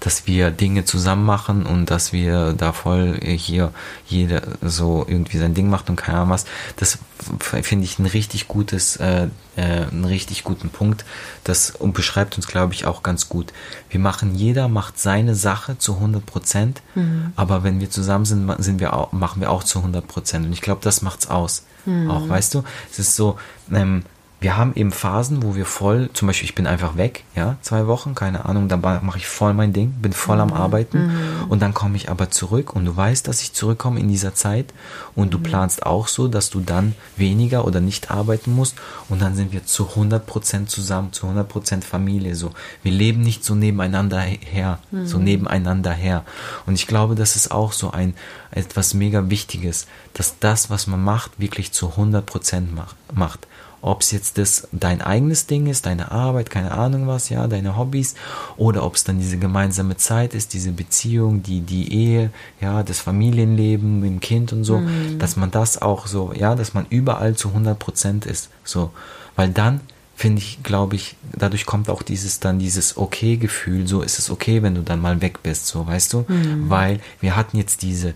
[0.00, 3.72] dass wir Dinge zusammen machen und dass wir da voll hier
[4.06, 6.46] jeder so irgendwie sein Ding macht und keine Ahnung was.
[6.76, 6.98] Das
[7.40, 11.04] finde ich ein richtig gutes, äh, äh, einen richtig guten Punkt.
[11.44, 13.52] Das und beschreibt uns, glaube ich, auch ganz gut.
[13.90, 17.32] Wir machen, jeder macht seine Sache zu 100 Prozent, mhm.
[17.36, 20.46] aber wenn wir zusammen sind, sind wir auch, machen wir auch zu 100 Prozent.
[20.46, 21.64] Und ich glaube, das macht's aus.
[21.86, 22.10] Mhm.
[22.10, 22.62] Auch, weißt du?
[22.90, 23.38] Es ist so,
[23.72, 24.04] ähm,
[24.40, 27.88] wir haben eben Phasen, wo wir voll, zum Beispiel ich bin einfach weg, ja, zwei
[27.88, 30.42] Wochen, keine Ahnung, dann mache ich voll mein Ding, bin voll mhm.
[30.42, 31.44] am Arbeiten mhm.
[31.48, 34.72] und dann komme ich aber zurück und du weißt, dass ich zurückkomme in dieser Zeit
[35.16, 35.42] und du mhm.
[35.42, 38.76] planst auch so, dass du dann weniger oder nicht arbeiten musst
[39.08, 42.52] und dann sind wir zu 100% zusammen, zu 100% Familie, so.
[42.84, 45.24] Wir leben nicht so nebeneinander her, so mhm.
[45.24, 46.24] nebeneinander her
[46.66, 48.14] und ich glaube, das ist auch so ein,
[48.52, 52.66] etwas mega Wichtiges, dass das, was man macht, wirklich zu 100%
[53.12, 53.48] macht
[53.80, 57.76] ob es jetzt das dein eigenes Ding ist, deine Arbeit, keine Ahnung was, ja, deine
[57.76, 58.14] Hobbys,
[58.56, 63.00] oder ob es dann diese gemeinsame Zeit ist, diese Beziehung, die, die Ehe, ja, das
[63.00, 65.18] Familienleben mit dem Kind und so, mhm.
[65.18, 68.90] dass man das auch so, ja, dass man überall zu 100 Prozent ist, so,
[69.36, 69.80] weil dann
[70.16, 74.64] finde ich, glaube ich, dadurch kommt auch dieses dann dieses Okay-Gefühl, so ist es okay,
[74.64, 76.68] wenn du dann mal weg bist, so, weißt du, mhm.
[76.68, 78.14] weil wir hatten jetzt diese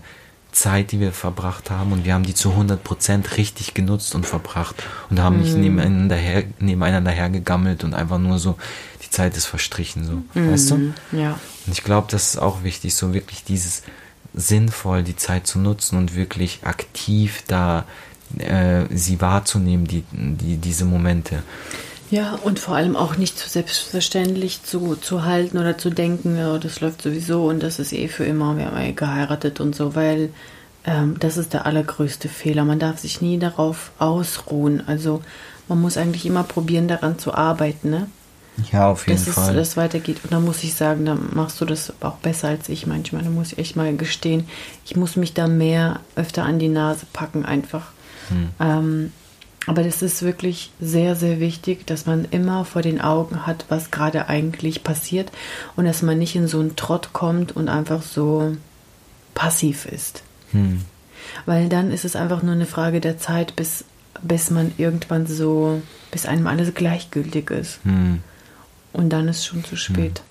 [0.53, 4.83] Zeit, die wir verbracht haben und wir haben die zu 100% richtig genutzt und verbracht
[5.09, 5.61] und haben nicht mhm.
[5.61, 8.57] nebeneinander, her, nebeneinander hergegammelt und einfach nur so,
[9.03, 10.51] die Zeit ist verstrichen, so, mm.
[10.51, 10.93] weißt du?
[11.11, 11.39] Ja.
[11.65, 13.83] Und ich glaube, das ist auch wichtig, so wirklich dieses
[14.33, 17.85] sinnvoll die Zeit zu nutzen und wirklich aktiv da
[18.37, 21.43] äh, sie wahrzunehmen, die, die, diese Momente.
[22.13, 26.59] Ja, und vor allem auch nicht zu selbstverständlich zu, zu halten oder zu denken, ja,
[26.59, 29.95] das läuft sowieso und das ist eh für immer, wir haben eh geheiratet und so,
[29.95, 30.29] weil
[30.85, 32.65] ähm, das ist der allergrößte Fehler.
[32.65, 34.87] Man darf sich nie darauf ausruhen.
[34.87, 35.23] Also
[35.67, 37.89] man muss eigentlich immer probieren, daran zu arbeiten.
[37.89, 38.07] Ne?
[38.71, 39.57] Ja, auf jeden dass Fall.
[39.57, 40.19] es das weitergeht.
[40.23, 43.23] Und da muss ich sagen, da machst du das auch besser als ich manchmal.
[43.23, 44.47] Da muss ich echt mal gestehen,
[44.85, 47.87] ich muss mich da mehr öfter an die Nase packen einfach.
[48.29, 48.49] Hm.
[48.59, 49.11] Ähm,
[49.65, 53.91] aber das ist wirklich sehr, sehr wichtig, dass man immer vor den Augen hat, was
[53.91, 55.31] gerade eigentlich passiert
[55.75, 58.57] und dass man nicht in so einen Trott kommt und einfach so
[59.33, 60.23] passiv ist.
[60.51, 60.81] Hm.
[61.45, 63.85] Weil dann ist es einfach nur eine Frage der Zeit, bis,
[64.21, 67.79] bis man irgendwann so, bis einem alles gleichgültig ist.
[67.83, 68.19] Hm.
[68.91, 70.21] Und dann ist schon zu spät.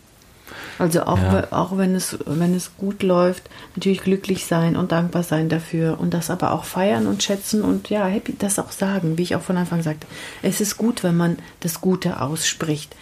[0.79, 1.47] Also auch, Ja.
[1.51, 6.13] auch wenn, es, wenn es gut läuft, natürlich glücklich sein und dankbar sein dafür und
[6.15, 9.43] das aber auch feiern und schätzen und ja, happy, das auch sagen, wie ich auch
[9.43, 10.07] von Anfang sagte.
[10.43, 12.95] Es ist gut, wenn man das Gute ausspricht.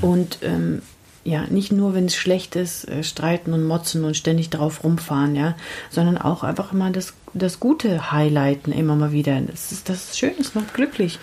[0.00, 0.82] Und ähm,
[1.24, 5.36] ja, nicht nur, wenn es schlecht ist, äh, streiten und motzen und ständig drauf rumfahren,
[5.36, 5.54] ja,
[5.90, 9.38] sondern auch einfach mal das, das Gute highlighten, immer mal wieder.
[9.42, 11.18] Das ist, das ist schön, das macht glücklich.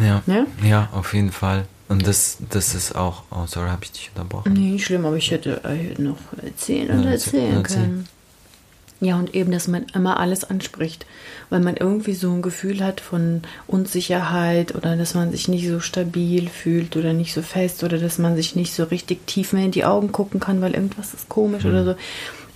[0.00, 0.22] Ja.
[0.26, 0.44] Ja?
[0.62, 1.64] ja, auf jeden Fall.
[1.88, 3.22] Und das, das ist auch.
[3.30, 4.52] Oh, sorry, habe ich dich unterbrochen.
[4.52, 8.08] Nee, nicht schlimm, aber ich hätte, ich hätte noch erzählen und erzählen erzähl- können.
[9.00, 11.06] Ja, und eben, dass man immer alles anspricht,
[11.50, 15.78] weil man irgendwie so ein Gefühl hat von Unsicherheit oder dass man sich nicht so
[15.78, 19.64] stabil fühlt oder nicht so fest oder dass man sich nicht so richtig tief mehr
[19.64, 21.94] in die Augen gucken kann, weil irgendwas ist komisch oder so.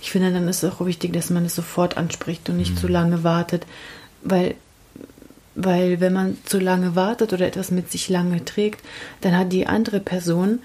[0.01, 2.89] Ich finde, dann ist es auch wichtig, dass man es sofort anspricht und nicht zu
[2.89, 3.65] lange wartet,
[4.21, 4.55] weil
[5.55, 8.81] weil wenn man zu lange wartet oder etwas mit sich lange trägt,
[9.21, 10.59] dann hat die andere Person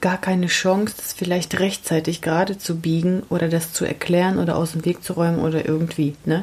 [0.00, 4.72] gar keine Chance, das vielleicht rechtzeitig gerade zu biegen oder das zu erklären oder aus
[4.72, 6.16] dem Weg zu räumen oder irgendwie.
[6.24, 6.42] Ne?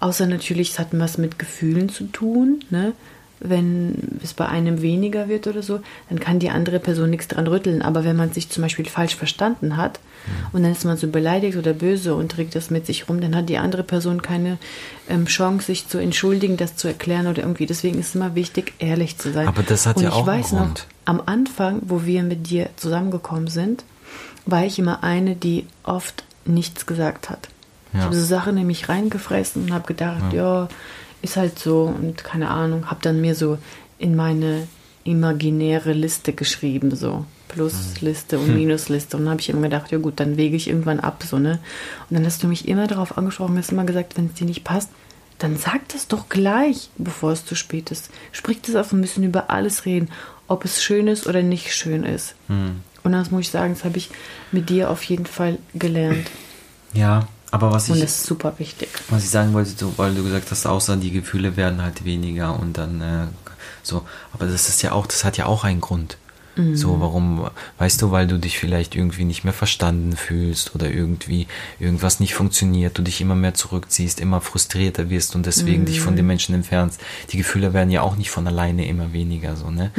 [0.00, 2.64] Außer natürlich, es hat was mit Gefühlen zu tun.
[2.70, 2.92] Ne?
[3.40, 7.46] Wenn es bei einem weniger wird oder so, dann kann die andere Person nichts dran
[7.46, 7.82] rütteln.
[7.82, 10.00] Aber wenn man sich zum Beispiel falsch verstanden hat
[10.52, 13.36] und dann ist man so beleidigt oder böse und trägt das mit sich rum, dann
[13.36, 14.58] hat die andere Person keine
[15.08, 17.66] ähm, Chance, sich zu entschuldigen, das zu erklären oder irgendwie.
[17.66, 19.46] Deswegen ist es immer wichtig, ehrlich zu sein.
[19.48, 20.86] Aber das hat und ja ich auch einen weiß noch, Grund.
[21.04, 23.84] am Anfang, wo wir mit dir zusammengekommen sind,
[24.46, 27.48] war ich immer eine, die oft nichts gesagt hat.
[27.92, 28.04] Ich Ja.
[28.06, 30.68] habe so Sachen nämlich reingefressen und habe gedacht, ja.
[31.28, 33.58] Ist halt so und keine Ahnung, habe dann mir so
[33.98, 34.66] in meine
[35.04, 40.20] imaginäre Liste geschrieben, so Plusliste und Minusliste und dann habe ich immer gedacht, ja gut,
[40.20, 41.60] dann wege ich irgendwann ab, so ne.
[42.08, 44.64] Und dann hast du mich immer darauf angesprochen, hast immer gesagt, wenn es dir nicht
[44.64, 44.90] passt,
[45.38, 48.10] dann sag das doch gleich, bevor es zu spät ist.
[48.32, 50.10] Sprich das auf, wir müssen über alles reden,
[50.46, 52.34] ob es schön ist oder nicht schön ist.
[53.04, 54.10] Und das muss ich sagen, das habe ich
[54.52, 56.26] mit dir auf jeden Fall gelernt.
[56.92, 58.88] Ja, aber was Und ich, das ist super wichtig.
[59.08, 62.58] was ich sagen wollte, so, weil du gesagt hast, außer die Gefühle werden halt weniger
[62.58, 63.26] und dann äh,
[63.82, 66.18] so, aber das ist ja auch, das hat ja auch einen Grund.
[66.74, 71.46] So, warum, weißt du, weil du dich vielleicht irgendwie nicht mehr verstanden fühlst oder irgendwie
[71.78, 76.16] irgendwas nicht funktioniert, du dich immer mehr zurückziehst, immer frustrierter wirst und deswegen dich von
[76.16, 77.00] den Menschen entfernst.
[77.30, 79.90] Die Gefühle werden ja auch nicht von alleine immer weniger, so, ne?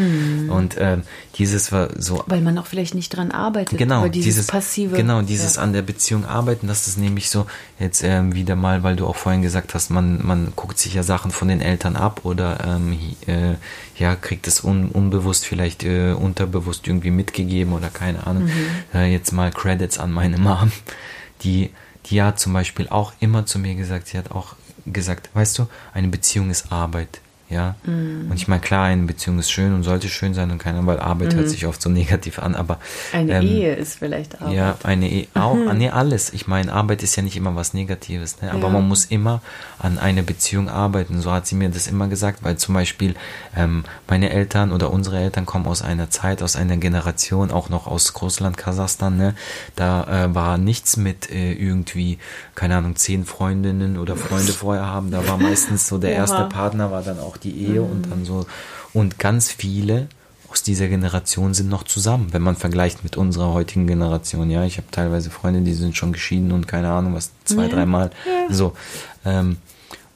[0.49, 1.03] Und ähm,
[1.35, 3.77] dieses war so, Weil man auch vielleicht nicht dran arbeitet.
[3.77, 4.95] genau, dieses, dieses passive.
[4.95, 5.61] genau, dieses ja.
[5.61, 7.45] an der Beziehung arbeiten, das ist nämlich so
[7.79, 11.03] jetzt ähm, wieder mal, weil du auch vorhin gesagt hast, man man guckt sich ja
[11.03, 13.55] Sachen von den Eltern ab oder ähm, äh,
[13.97, 16.13] ja kriegt es un, unbewusst vielleicht äh,
[16.49, 18.45] unterbewusst irgendwie mitgegeben oder keine Ahnung.
[18.45, 18.51] Mhm.
[18.93, 20.71] Äh, jetzt mal Credits an meine Mom,
[21.43, 21.71] die
[22.05, 25.67] die hat zum Beispiel auch immer zu mir gesagt, sie hat auch gesagt, weißt du,
[25.93, 27.21] eine Beziehung ist Arbeit.
[27.49, 28.27] Ja, Mhm.
[28.29, 30.99] und ich meine, klar, eine Beziehung ist schön und sollte schön sein und keine, weil
[30.99, 33.19] Arbeit hört sich oft so negativ an, aber Mhm.
[33.19, 34.51] Eine ähm, Ehe ist vielleicht auch.
[34.51, 36.31] ja, eine Ehe, auch, nee, alles.
[36.31, 38.51] Ich meine, Arbeit ist ja nicht immer was Negatives, ne?
[38.51, 38.73] aber Ja.
[38.73, 39.41] man muss immer
[39.79, 41.21] an einer Beziehung arbeiten.
[41.21, 43.15] So hat sie mir das immer gesagt, weil zum Beispiel
[43.57, 47.87] ähm, meine Eltern oder unsere Eltern kommen aus einer Zeit, aus einer Generation, auch noch
[47.87, 49.33] aus Russland, Kasachstan, ne?
[49.75, 52.19] da äh, war nichts mit äh, irgendwie,
[52.53, 55.09] keine Ahnung, zehn Freundinnen oder Freunde vorher haben.
[55.09, 58.45] Da war meistens so der erste Partner war dann auch die Ehe und dann so
[58.93, 60.07] und ganz viele
[60.51, 64.49] aus dieser Generation sind noch zusammen, wenn man vergleicht mit unserer heutigen Generation.
[64.49, 67.69] Ja, ich habe teilweise Freunde, die sind schon geschieden und keine Ahnung was, zwei, Ja.
[67.69, 68.09] dreimal.
[68.49, 68.73] So.
[69.25, 69.57] Ähm,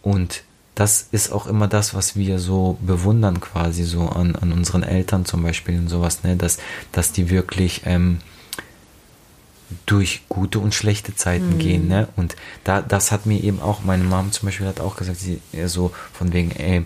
[0.02, 0.42] und
[0.74, 5.24] das ist auch immer das, was wir so bewundern quasi so an, an unseren Eltern
[5.26, 6.58] zum Beispiel und sowas, ne, dass,
[6.92, 8.18] dass die wirklich ähm,
[9.86, 12.08] durch gute und schlechte Zeiten gehen, ne?
[12.16, 15.40] Und da, das hat mir eben auch, meine Mom zum Beispiel hat auch gesagt, sie
[15.52, 16.86] eher so von wegen, ey,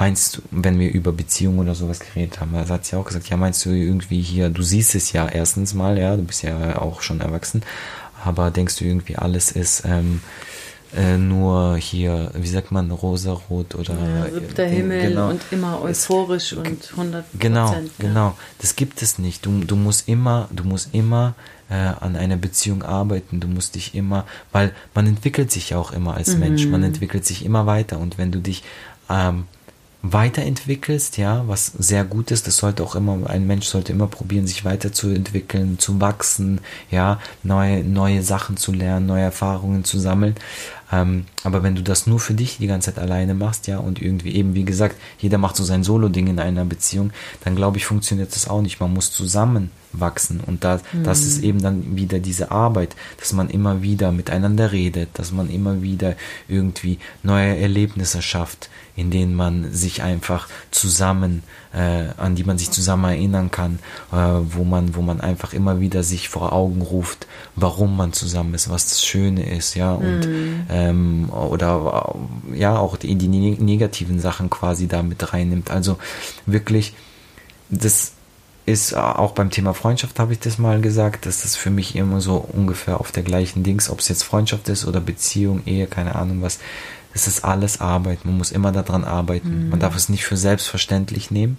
[0.00, 3.28] meinst du, wenn wir über Beziehungen oder sowas geredet haben, also hat sie auch gesagt,
[3.28, 6.80] ja, meinst du irgendwie hier, du siehst es ja erstens mal, ja, du bist ja
[6.80, 7.62] auch schon erwachsen,
[8.24, 10.22] aber denkst du irgendwie alles ist ähm,
[10.96, 15.28] äh, nur hier, wie sagt man, rosarot oder Ja, siebter äh, Himmel genau.
[15.30, 17.80] und immer euphorisch und 100 Genau, ja.
[17.98, 18.36] genau.
[18.58, 19.46] Das gibt es nicht.
[19.46, 21.34] Du, du musst immer, du musst immer
[21.68, 23.38] äh, an einer Beziehung arbeiten.
[23.38, 26.66] Du musst dich immer, weil man entwickelt sich ja auch immer als Mensch.
[26.66, 27.98] Man entwickelt sich immer weiter.
[28.00, 28.64] Und wenn du dich
[29.08, 29.44] ähm,
[30.02, 32.46] weiterentwickelst, ja, was sehr gut ist.
[32.46, 37.84] Das sollte auch immer, ein Mensch sollte immer probieren, sich weiterzuentwickeln, zu wachsen, ja, neue,
[37.84, 40.36] neue Sachen zu lernen, neue Erfahrungen zu sammeln.
[40.92, 44.00] Ähm, aber wenn du das nur für dich die ganze Zeit alleine machst, ja, und
[44.00, 47.12] irgendwie eben, wie gesagt, jeder macht so sein Solo-Ding in einer Beziehung,
[47.44, 48.80] dann glaube ich, funktioniert das auch nicht.
[48.80, 50.40] Man muss zusammen wachsen.
[50.40, 51.04] Und da, mhm.
[51.04, 55.50] das ist eben dann wieder diese Arbeit, dass man immer wieder miteinander redet, dass man
[55.50, 56.16] immer wieder
[56.48, 62.70] irgendwie neue Erlebnisse schafft, in denen man sich einfach zusammen, äh, an die man sich
[62.70, 63.78] zusammen erinnern kann,
[64.12, 67.26] äh, wo man, wo man einfach immer wieder sich vor Augen ruft,
[67.56, 70.66] warum man zusammen ist, was das Schöne ist, ja, und mhm.
[70.68, 72.14] ähm, oder
[72.52, 75.70] ja auch die, die negativen Sachen quasi da mit reinnimmt.
[75.70, 75.98] Also
[76.46, 76.94] wirklich,
[77.68, 78.12] das
[78.66, 82.20] ist auch beim Thema Freundschaft habe ich das mal gesagt, dass das für mich immer
[82.20, 86.14] so ungefähr auf der gleichen Dings, ob es jetzt Freundschaft ist oder Beziehung, Ehe, keine
[86.14, 86.60] Ahnung was,
[87.14, 88.24] es ist alles Arbeit.
[88.24, 89.64] Man muss immer daran arbeiten.
[89.64, 89.70] Mhm.
[89.70, 91.56] Man darf es nicht für selbstverständlich nehmen.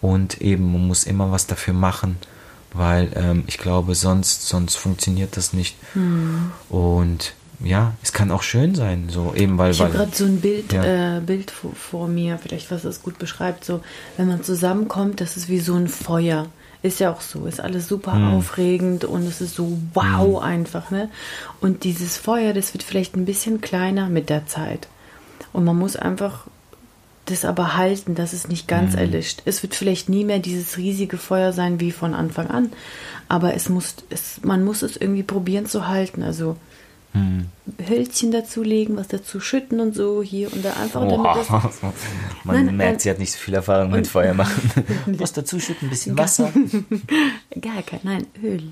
[0.00, 2.16] Und eben, man muss immer was dafür machen,
[2.74, 5.76] weil ähm, ich glaube, sonst, sonst funktioniert das nicht.
[5.94, 6.52] Mhm.
[6.68, 9.70] Und ja, es kann auch schön sein, so eben weil.
[9.70, 11.16] Ich habe gerade so ein Bild, ja.
[11.16, 13.64] äh, Bild vor, vor, mir, vielleicht was das gut beschreibt.
[13.64, 13.80] So,
[14.16, 16.46] wenn man zusammenkommt, das ist wie so ein Feuer.
[16.84, 18.34] Ist ja auch so, ist alles super hm.
[18.34, 20.46] aufregend und es ist so wow hm.
[20.46, 21.08] einfach, ne?
[21.62, 24.86] Und dieses Feuer, das wird vielleicht ein bisschen kleiner mit der Zeit.
[25.54, 26.46] Und man muss einfach
[27.24, 28.98] das aber halten, dass es nicht ganz hm.
[28.98, 29.40] erlischt.
[29.46, 32.70] Es wird vielleicht nie mehr dieses riesige Feuer sein wie von Anfang an,
[33.30, 36.22] aber es muss, es, man muss es irgendwie probieren zu halten.
[36.22, 36.56] Also
[37.14, 37.46] hm.
[37.88, 41.08] Hölzchen dazulegen, was dazu schütten und so hier und da einfach.
[41.08, 41.48] Damit das,
[42.44, 44.70] Man nein, merkt, sie hat nicht so viel Erfahrung mit Feuer machen.
[45.06, 46.52] was dazu schütten, ein bisschen Wasser.
[47.60, 48.70] Gar kein, nein, Öl.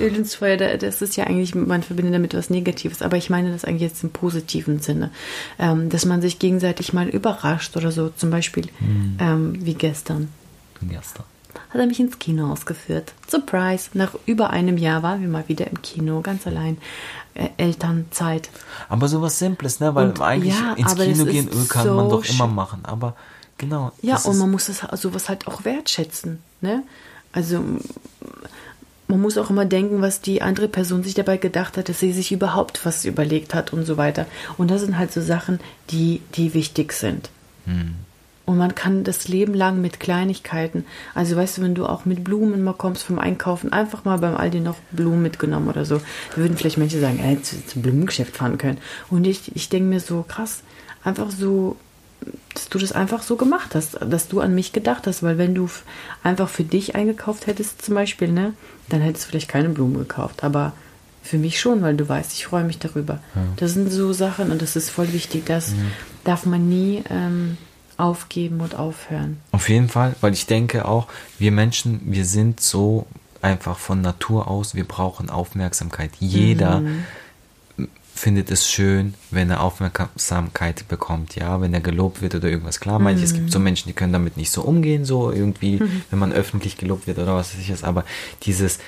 [0.00, 3.50] Öl ins Feuer, das ist ja eigentlich, man verbindet damit was Negatives, aber ich meine
[3.52, 5.10] das eigentlich jetzt im positiven Sinne,
[5.58, 9.16] ähm, dass man sich gegenseitig mal überrascht oder so, zum Beispiel hm.
[9.20, 10.28] ähm, wie gestern.
[10.80, 11.24] Gestern
[11.70, 13.12] hat er mich ins Kino ausgeführt.
[13.28, 13.90] Surprise!
[13.94, 16.78] Nach über einem Jahr waren wir mal wieder im Kino, ganz allein.
[17.34, 18.48] Äh, Elternzeit.
[18.88, 19.94] Aber sowas Simples, ne?
[19.94, 22.80] Weil und, eigentlich ja, ins Kino gehen kann so man doch immer machen.
[22.84, 23.16] Aber
[23.58, 23.92] genau.
[24.02, 26.84] Ja, und man muss das, sowas halt auch wertschätzen, ne?
[27.32, 27.62] Also
[29.08, 32.12] man muss auch immer denken, was die andere Person sich dabei gedacht hat, dass sie
[32.12, 34.26] sich überhaupt was überlegt hat und so weiter.
[34.56, 37.30] Und das sind halt so Sachen, die, die wichtig sind.
[37.66, 37.96] Hm.
[38.46, 40.84] Und man kann das Leben lang mit Kleinigkeiten,
[41.14, 44.36] also weißt du, wenn du auch mit Blumen mal kommst vom Einkaufen, einfach mal beim
[44.36, 48.58] Aldi noch Blumen mitgenommen oder so, da würden vielleicht Menschen sagen, ey, zum Blumengeschäft fahren
[48.58, 48.78] können.
[49.08, 50.62] Und ich, ich denke mir so, krass,
[51.02, 51.76] einfach so,
[52.52, 55.54] dass du das einfach so gemacht hast, dass du an mich gedacht hast, weil wenn
[55.54, 55.70] du
[56.22, 58.52] einfach für dich eingekauft hättest zum Beispiel, ne,
[58.90, 60.72] dann hättest du vielleicht keine Blumen gekauft, aber
[61.22, 63.20] für mich schon, weil du weißt, ich freue mich darüber.
[63.34, 63.42] Ja.
[63.56, 65.76] Das sind so Sachen und das ist voll wichtig, das ja.
[66.24, 67.02] darf man nie...
[67.08, 67.56] Ähm,
[67.96, 69.38] aufgeben und aufhören.
[69.52, 71.06] Auf jeden Fall, weil ich denke auch,
[71.38, 73.06] wir Menschen, wir sind so
[73.44, 76.10] einfach von Natur aus, wir brauchen Aufmerksamkeit.
[76.18, 77.04] Jeder mhm.
[78.14, 82.80] findet es schön, wenn er Aufmerksamkeit bekommt, ja, wenn er gelobt wird oder irgendwas.
[82.80, 83.04] Klar, mhm.
[83.04, 83.58] manche, es gibt so.
[83.58, 86.02] Menschen, die können damit nicht so umgehen, so irgendwie, mhm.
[86.10, 88.04] wenn man öffentlich gelobt wird oder was weiß ich was, aber
[88.42, 88.78] dieses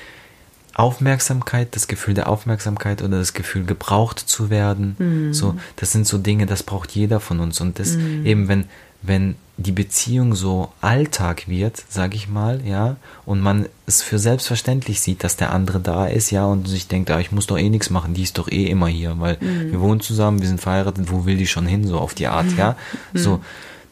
[0.76, 5.34] Aufmerksamkeit, das Gefühl der Aufmerksamkeit oder das Gefühl gebraucht zu werden, mhm.
[5.34, 8.26] so, das sind so Dinge, das braucht jeder von uns und das mhm.
[8.26, 8.64] eben, wenn
[9.06, 15.00] wenn die Beziehung so Alltag wird, sag ich mal, ja, und man es für selbstverständlich
[15.00, 17.70] sieht, dass der andere da ist, ja, und sich denkt, ah, ich muss doch eh
[17.70, 19.72] nichts machen, die ist doch eh immer hier, weil mhm.
[19.72, 22.46] wir wohnen zusammen, wir sind verheiratet, wo will die schon hin, so auf die Art,
[22.46, 22.58] mhm.
[22.58, 22.76] ja,
[23.14, 23.40] so,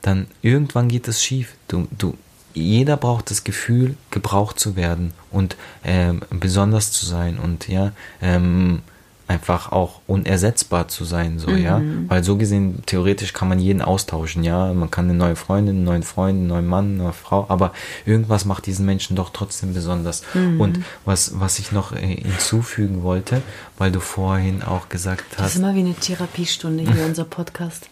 [0.03, 1.55] dann irgendwann geht es schief.
[1.67, 2.15] Du, du,
[2.53, 8.83] jeder braucht das Gefühl, gebraucht zu werden und ähm, besonders zu sein und ja, ähm,
[9.27, 11.59] einfach auch unersetzbar zu sein, so, mhm.
[11.59, 11.81] ja.
[12.09, 14.73] Weil so gesehen, theoretisch kann man jeden austauschen, ja.
[14.75, 17.73] Man kann eine neue Freundin, einen neuen Freund, einen neuen Mann, eine neue Frau, aber
[18.05, 20.23] irgendwas macht diesen Menschen doch trotzdem besonders.
[20.35, 20.61] Mhm.
[20.61, 23.41] Und was, was ich noch äh, hinzufügen wollte,
[23.79, 25.41] weil du vorhin auch gesagt hast.
[25.41, 27.89] Das ist immer wie eine Therapiestunde hier, unser Podcast.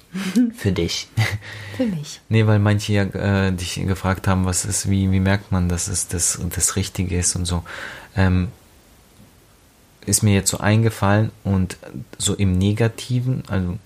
[0.54, 1.08] Für dich.
[1.76, 2.20] Für mich.
[2.28, 5.88] Nee, weil manche ja äh, dich gefragt haben, was ist, wie, wie merkt man, dass
[5.88, 7.62] es das, das Richtige ist und so.
[8.14, 8.48] Ähm,
[10.06, 11.76] ist mir jetzt so eingefallen und
[12.18, 13.78] so im Negativen, also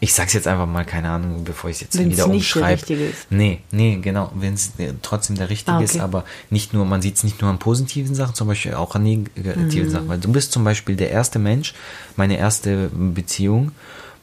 [0.00, 2.82] ich sag's jetzt einfach mal, keine Ahnung, bevor ich es jetzt wenn's wieder umschreibe.
[3.30, 5.84] Nee, nee, genau, wenn es trotzdem der richtige ah, okay.
[5.84, 8.94] ist, aber nicht nur, man sieht es nicht nur an positiven Sachen, zum Beispiel auch
[8.94, 9.90] an negativen mhm.
[9.90, 10.08] Sachen.
[10.08, 11.74] Weil du bist zum Beispiel der erste Mensch,
[12.16, 13.72] meine erste Beziehung,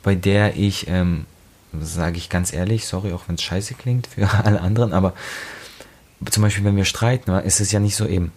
[0.02, 1.26] bei der ich, ähm,
[1.82, 5.14] sage ich ganz ehrlich, sorry, auch wenn es scheiße klingt für alle anderen, aber
[6.30, 8.32] zum Beispiel, wenn wir streiten, ist es ja nicht so eben,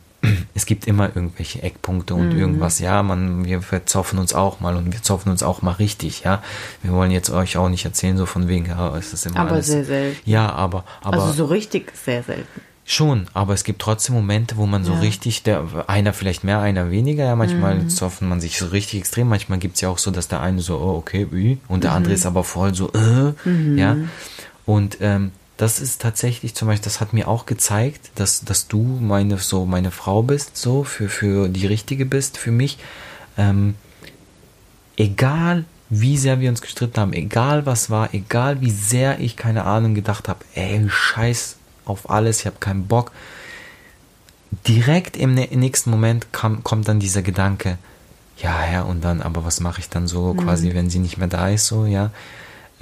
[0.54, 2.38] es gibt immer irgendwelche Eckpunkte und mhm.
[2.38, 6.22] irgendwas, ja, man, wir verzoffen uns auch mal und wir zoffen uns auch mal richtig,
[6.24, 6.42] ja.
[6.82, 9.52] Wir wollen jetzt euch auch nicht erzählen, so von wegen, ja, es ist immer aber
[9.52, 9.66] alles.
[9.66, 10.18] sehr selten.
[10.30, 11.22] Ja, aber, aber.
[11.22, 12.60] Also so richtig sehr selten.
[12.84, 14.98] Schon, aber es gibt trotzdem Momente, wo man so ja.
[14.98, 17.88] richtig, der, einer vielleicht mehr, einer weniger, ja, manchmal mhm.
[17.88, 20.60] zoffen man sich so richtig extrem, manchmal gibt es ja auch so, dass der eine
[20.60, 21.96] so, oh, okay, wie, und der mhm.
[21.98, 23.78] andere ist aber voll so, äh, mhm.
[23.78, 23.96] ja.
[24.66, 25.30] Und ähm,
[25.62, 29.64] das ist tatsächlich zum Beispiel, das hat mir auch gezeigt, dass, dass du meine, so
[29.64, 32.78] meine Frau bist, so, für, für die richtige bist, für mich.
[33.38, 33.76] Ähm,
[34.96, 39.64] egal wie sehr wir uns gestritten haben, egal was war, egal wie sehr ich keine
[39.64, 43.12] Ahnung gedacht habe, ey, scheiß auf alles, ich habe keinen Bock.
[44.66, 47.78] Direkt im nächsten Moment kam, kommt dann dieser Gedanke,
[48.38, 50.38] ja, ja, und dann, aber was mache ich dann so, mhm.
[50.38, 52.10] quasi, wenn sie nicht mehr da ist, so, ja.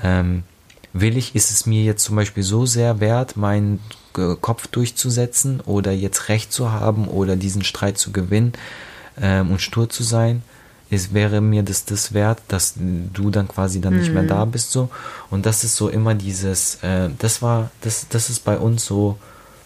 [0.03, 0.45] Ähm,
[0.93, 3.81] will ich, ist es mir jetzt zum Beispiel so sehr wert, meinen
[4.41, 8.53] Kopf durchzusetzen oder jetzt Recht zu haben oder diesen Streit zu gewinnen
[9.21, 10.43] ähm, und stur zu sein?
[10.93, 14.01] Es wäre mir das das wert, dass du dann quasi dann mhm.
[14.01, 14.29] nicht mehr mhm.
[14.29, 14.91] da bist so
[15.31, 19.17] und das ist so immer dieses, äh, das war, das, das ist bei uns so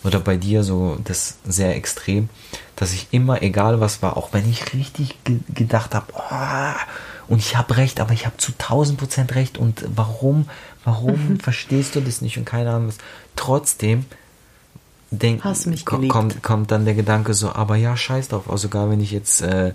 [0.04, 2.28] oder bei dir so das sehr extrem,
[2.76, 6.80] dass ich immer, egal was war, auch wenn ich richtig ge gedacht habe, oh,
[7.28, 10.48] und ich habe recht, aber ich habe zu 1000 Prozent recht und warum,
[10.84, 12.98] warum verstehst du das nicht und keine Ahnung was.
[13.36, 14.04] Trotzdem
[15.10, 15.42] denk,
[16.08, 19.42] kommt, kommt dann der Gedanke so, aber ja, scheiß drauf, auch sogar wenn ich jetzt
[19.42, 19.72] äh,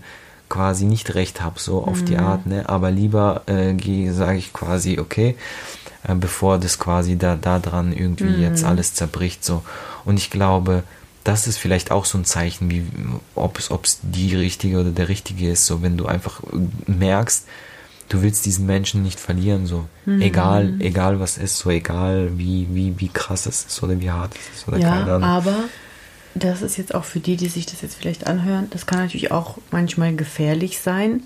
[0.49, 2.05] quasi nicht recht habe, so auf mhm.
[2.05, 2.67] die Art, ne?
[2.67, 5.35] Aber lieber äh, sage ich quasi, okay,
[6.07, 8.41] äh, bevor das quasi da, da dran irgendwie mhm.
[8.41, 9.63] jetzt alles zerbricht, so.
[10.05, 10.83] Und ich glaube,
[11.29, 12.83] das ist vielleicht auch so ein Zeichen, wie
[13.35, 16.41] ob es die richtige oder der richtige ist, so wenn du einfach
[16.87, 17.45] merkst,
[18.09, 20.21] du willst diesen Menschen nicht verlieren, so mhm.
[20.21, 24.33] egal, egal was ist, so egal wie, wie, wie krass es ist oder wie hart
[24.35, 25.23] es ist oder ja, keine Ahnung.
[25.23, 25.55] Aber
[26.33, 29.31] das ist jetzt auch für die, die sich das jetzt vielleicht anhören, das kann natürlich
[29.31, 31.23] auch manchmal gefährlich sein.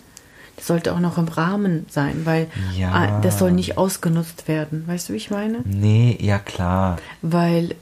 [0.55, 2.47] Das sollte auch noch im Rahmen sein, weil
[2.77, 3.19] ja.
[3.21, 4.83] das soll nicht ausgenutzt werden.
[4.85, 5.61] Weißt du, wie ich meine?
[5.65, 6.97] Nee, ja klar.
[7.23, 7.75] Weil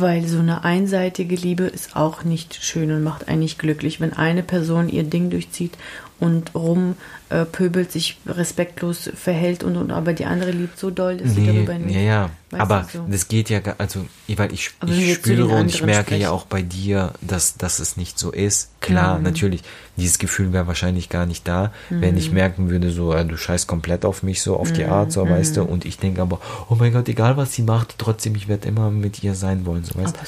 [0.00, 4.00] weil so eine einseitige Liebe ist auch nicht schön und macht einen nicht glücklich.
[4.00, 5.72] Wenn eine Person ihr Ding durchzieht
[6.18, 11.34] und rumpöbelt, äh, sich respektlos verhält und, und aber die andere liebt so doll, dass
[11.34, 11.94] nee, sie darüber nicht.
[11.94, 12.30] Ja, ja.
[12.52, 13.04] aber so.
[13.06, 16.22] das geht ja, also, weil ich, ich spüre und ich merke sprechen.
[16.22, 18.70] ja auch bei dir, dass, dass es nicht so ist.
[18.80, 19.24] Klar, mhm.
[19.24, 19.62] natürlich,
[19.96, 22.00] dieses Gefühl wäre wahrscheinlich gar nicht da, mhm.
[22.00, 24.74] wenn ich merken würde, so, äh, du scheißt komplett auf mich, so auf mhm.
[24.74, 25.68] die Art, so, weißt du, mhm.
[25.68, 26.40] und ich denke aber,
[26.70, 29.84] oh mein Gott, egal was sie macht, trotzdem, ich werde immer mit ihr sein wollen,
[29.84, 30.20] so, weißt du.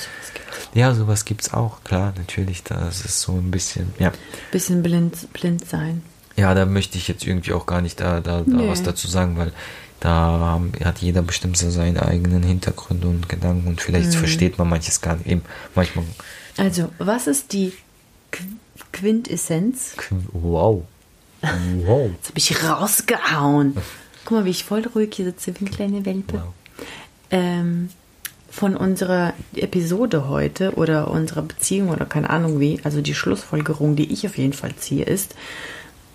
[0.74, 2.62] Ja, sowas gibt's auch, klar, natürlich.
[2.62, 4.12] Das ist so ein bisschen, ja.
[4.52, 6.02] Bisschen blind, blind sein.
[6.36, 8.68] Ja, da möchte ich jetzt irgendwie auch gar nicht da, da, da nee.
[8.68, 9.52] was dazu sagen, weil
[10.00, 14.18] da hat jeder bestimmt so seine eigenen Hintergründe und Gedanken und vielleicht mhm.
[14.18, 15.26] versteht man manches gar nicht.
[15.26, 15.42] Eben
[15.74, 16.04] manchmal.
[16.56, 17.72] Also, was ist die
[18.30, 18.44] Qu
[18.92, 19.94] Quintessenz?
[20.32, 20.84] Wow.
[21.42, 22.10] Wow.
[22.16, 23.76] Jetzt habe ich rausgehauen.
[24.24, 26.34] Guck mal, wie ich voll ruhig hier sitze, wie eine kleine Welpe.
[26.34, 26.54] Wow.
[27.30, 27.90] Ähm,
[28.50, 34.12] von unserer Episode heute oder unserer Beziehung oder keine Ahnung wie, also die Schlussfolgerung, die
[34.12, 35.34] ich auf jeden Fall ziehe, ist,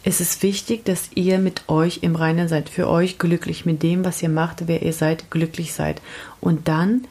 [0.04, 4.04] es ist wichtig, dass ihr mit euch im Reinen seid, für euch glücklich mit dem,
[4.04, 6.02] was ihr macht, wer ihr seid, glücklich seid.
[6.42, 7.06] Und dann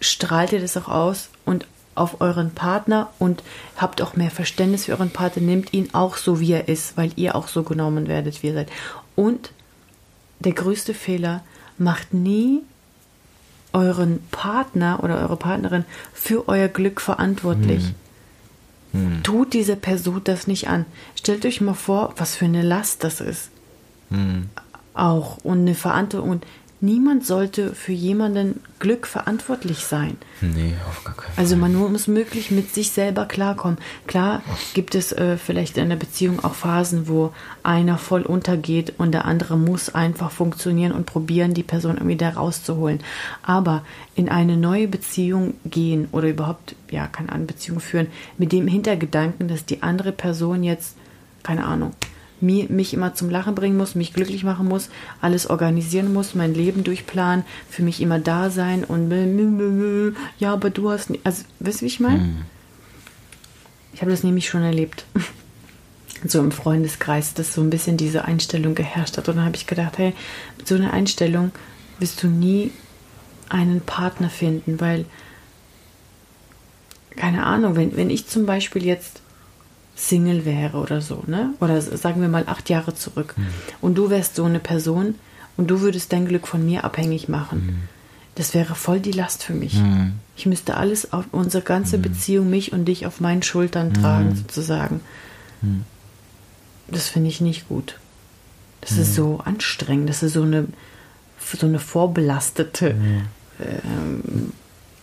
[0.00, 1.66] strahlt ihr das auch aus und
[1.96, 3.42] auf euren Partner und
[3.76, 7.10] habt auch mehr Verständnis für euren Partner, nehmt ihn auch so, wie er ist, weil
[7.16, 8.70] ihr auch so genommen werdet, wie ihr seid.
[9.16, 9.50] Und
[10.38, 11.42] der größte Fehler,
[11.78, 12.62] macht nie
[13.76, 17.92] euren Partner oder eure Partnerin für euer Glück verantwortlich.
[18.92, 19.00] Hm.
[19.00, 19.22] Hm.
[19.22, 20.86] Tut diese Person das nicht an.
[21.14, 23.50] Stellt euch mal vor, was für eine Last das ist.
[24.10, 24.48] Hm.
[24.94, 26.30] Auch und eine Verantwortung.
[26.30, 26.46] Und
[26.80, 30.16] niemand sollte für jemanden Glück verantwortlich sein.
[30.40, 31.42] Nee, auf gar keinen Fall.
[31.42, 33.78] Also man muss möglich mit sich selber klarkommen.
[34.06, 34.42] Klar
[34.74, 39.24] gibt es äh, vielleicht in der Beziehung auch Phasen, wo einer voll untergeht und der
[39.24, 43.00] andere muss einfach funktionieren und probieren, die Person irgendwie da rauszuholen.
[43.42, 43.82] Aber
[44.14, 49.48] in eine neue Beziehung gehen oder überhaupt, ja, keine Ahnung, Beziehung führen, mit dem Hintergedanken,
[49.48, 50.96] dass die andere Person jetzt,
[51.42, 51.92] keine Ahnung,
[52.40, 56.84] mich immer zum Lachen bringen muss, mich glücklich machen muss, alles organisieren muss, mein Leben
[56.84, 59.10] durchplanen, für mich immer da sein und
[60.38, 62.20] ja, aber du hast, also, weißt du, wie ich meine?
[62.20, 62.36] Hm.
[63.94, 65.04] Ich habe das nämlich schon erlebt.
[66.24, 69.28] So im Freundeskreis, dass so ein bisschen diese Einstellung geherrscht hat.
[69.28, 70.14] Und dann habe ich gedacht, hey,
[70.56, 71.52] mit so einer Einstellung
[71.98, 72.72] wirst du nie
[73.50, 75.04] einen Partner finden, weil,
[77.16, 79.20] keine Ahnung, wenn, wenn ich zum Beispiel jetzt
[79.96, 81.54] Single wäre oder so, ne?
[81.60, 83.34] Oder sagen wir mal acht Jahre zurück.
[83.36, 83.46] Mhm.
[83.80, 85.14] Und du wärst so eine Person
[85.56, 87.88] und du würdest dein Glück von mir abhängig machen.
[88.34, 89.74] Das wäre voll die Last für mich.
[89.74, 90.12] Mhm.
[90.36, 92.02] Ich müsste alles auf unsere ganze mhm.
[92.02, 94.36] Beziehung, mich und dich auf meinen Schultern tragen, mhm.
[94.36, 95.00] sozusagen.
[95.62, 95.84] Mhm.
[96.88, 97.98] Das finde ich nicht gut.
[98.82, 99.14] Das ist mhm.
[99.14, 100.10] so anstrengend.
[100.10, 100.66] Das ist so eine,
[101.40, 102.94] so eine vorbelastete
[103.58, 104.52] ähm,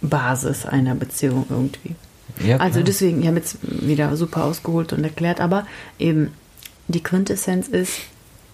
[0.02, 1.96] Basis einer Beziehung irgendwie.
[2.44, 5.68] Ja, also deswegen, ich habe jetzt wieder super ausgeholt und erklärt, aber
[6.00, 6.32] eben
[6.88, 7.94] die Quintessenz ist,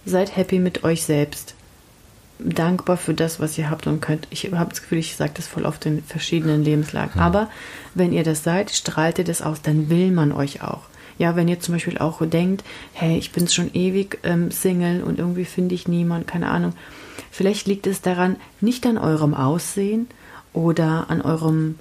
[0.06, 1.56] seid happy mit euch selbst
[2.40, 4.28] dankbar für das, was ihr habt und könnt.
[4.30, 7.16] Ich habe das Gefühl, ich sage das voll oft in verschiedenen Lebenslagen.
[7.16, 7.22] Hm.
[7.22, 7.50] Aber
[7.94, 10.82] wenn ihr das seid, strahlt ihr das aus, dann will man euch auch.
[11.18, 12.64] Ja, wenn ihr zum Beispiel auch denkt,
[12.94, 16.74] hey, ich bin schon ewig ähm, Single und irgendwie finde ich niemanden, keine Ahnung.
[17.30, 20.08] Vielleicht liegt es daran, nicht an eurem Aussehen
[20.54, 21.76] oder an eurem,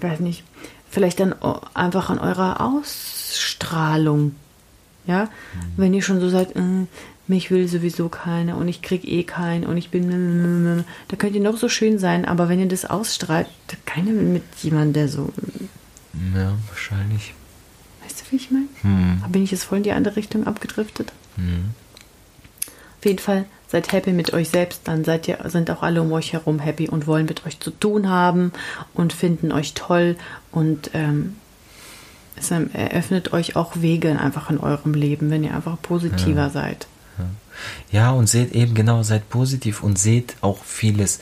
[0.00, 0.44] weiß nicht,
[0.90, 1.34] vielleicht dann
[1.74, 4.34] einfach an eurer Ausstrahlung.
[5.06, 5.28] Ja, mhm.
[5.76, 6.86] wenn ihr schon so seid, äh,
[7.28, 10.84] mich will sowieso keiner und ich krieg eh keinen und ich bin.
[11.08, 13.48] Da könnt ihr noch so schön sein, aber wenn ihr das ausstrahlt,
[13.84, 15.32] keiner will mit jemandem, der so.
[16.34, 17.34] Ja, wahrscheinlich.
[18.02, 18.68] Weißt du, wie ich meine?
[18.82, 19.22] Hm.
[19.30, 21.12] Bin ich jetzt voll in die andere Richtung abgedriftet?
[21.36, 21.70] Hm.
[22.98, 26.12] Auf jeden Fall seid happy mit euch selbst, dann seid ihr, sind auch alle um
[26.12, 28.52] euch herum happy und wollen mit euch zu tun haben
[28.94, 30.16] und finden euch toll
[30.52, 31.36] und ähm,
[32.36, 36.50] es eröffnet euch auch Wege einfach in eurem Leben, wenn ihr einfach positiver ja.
[36.50, 36.86] seid.
[37.90, 41.20] Ja, und seht eben genau, seid positiv und seht auch vieles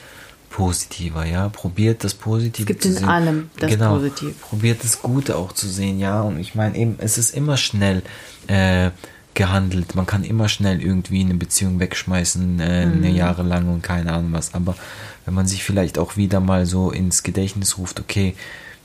[0.50, 1.48] positiver, ja.
[1.48, 3.08] Probiert das Positive es gibt zu in sehen.
[3.08, 4.32] allem das genau, Positive.
[4.32, 6.22] Probiert das Gute auch zu sehen, ja.
[6.22, 8.02] Und ich meine eben, es ist immer schnell
[8.46, 8.90] äh,
[9.34, 9.94] gehandelt.
[9.94, 12.92] Man kann immer schnell irgendwie eine Beziehung wegschmeißen, äh, mhm.
[12.92, 14.54] eine Jahre lang und keine Ahnung was.
[14.54, 14.76] Aber
[15.24, 18.34] wenn man sich vielleicht auch wieder mal so ins Gedächtnis ruft, okay,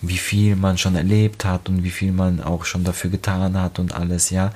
[0.02, 3.80] wie viel man schon erlebt hat und wie viel man auch schon dafür getan hat
[3.80, 4.52] und alles, ja.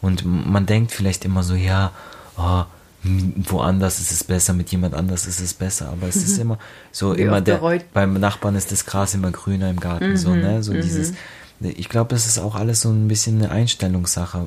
[0.00, 1.92] Und man denkt vielleicht immer so, ja,
[2.36, 2.64] oh,
[3.04, 6.42] woanders ist es besser, mit jemand anders ist es besser, aber es ist mhm.
[6.42, 6.58] immer
[6.90, 7.60] so, immer der,
[7.92, 10.16] beim Nachbarn ist das Gras immer grüner im Garten, mhm.
[10.16, 10.82] so, ne, so mhm.
[10.82, 11.14] dieses,
[11.60, 14.46] ich glaube, das ist auch alles so ein bisschen eine Einstellungssache.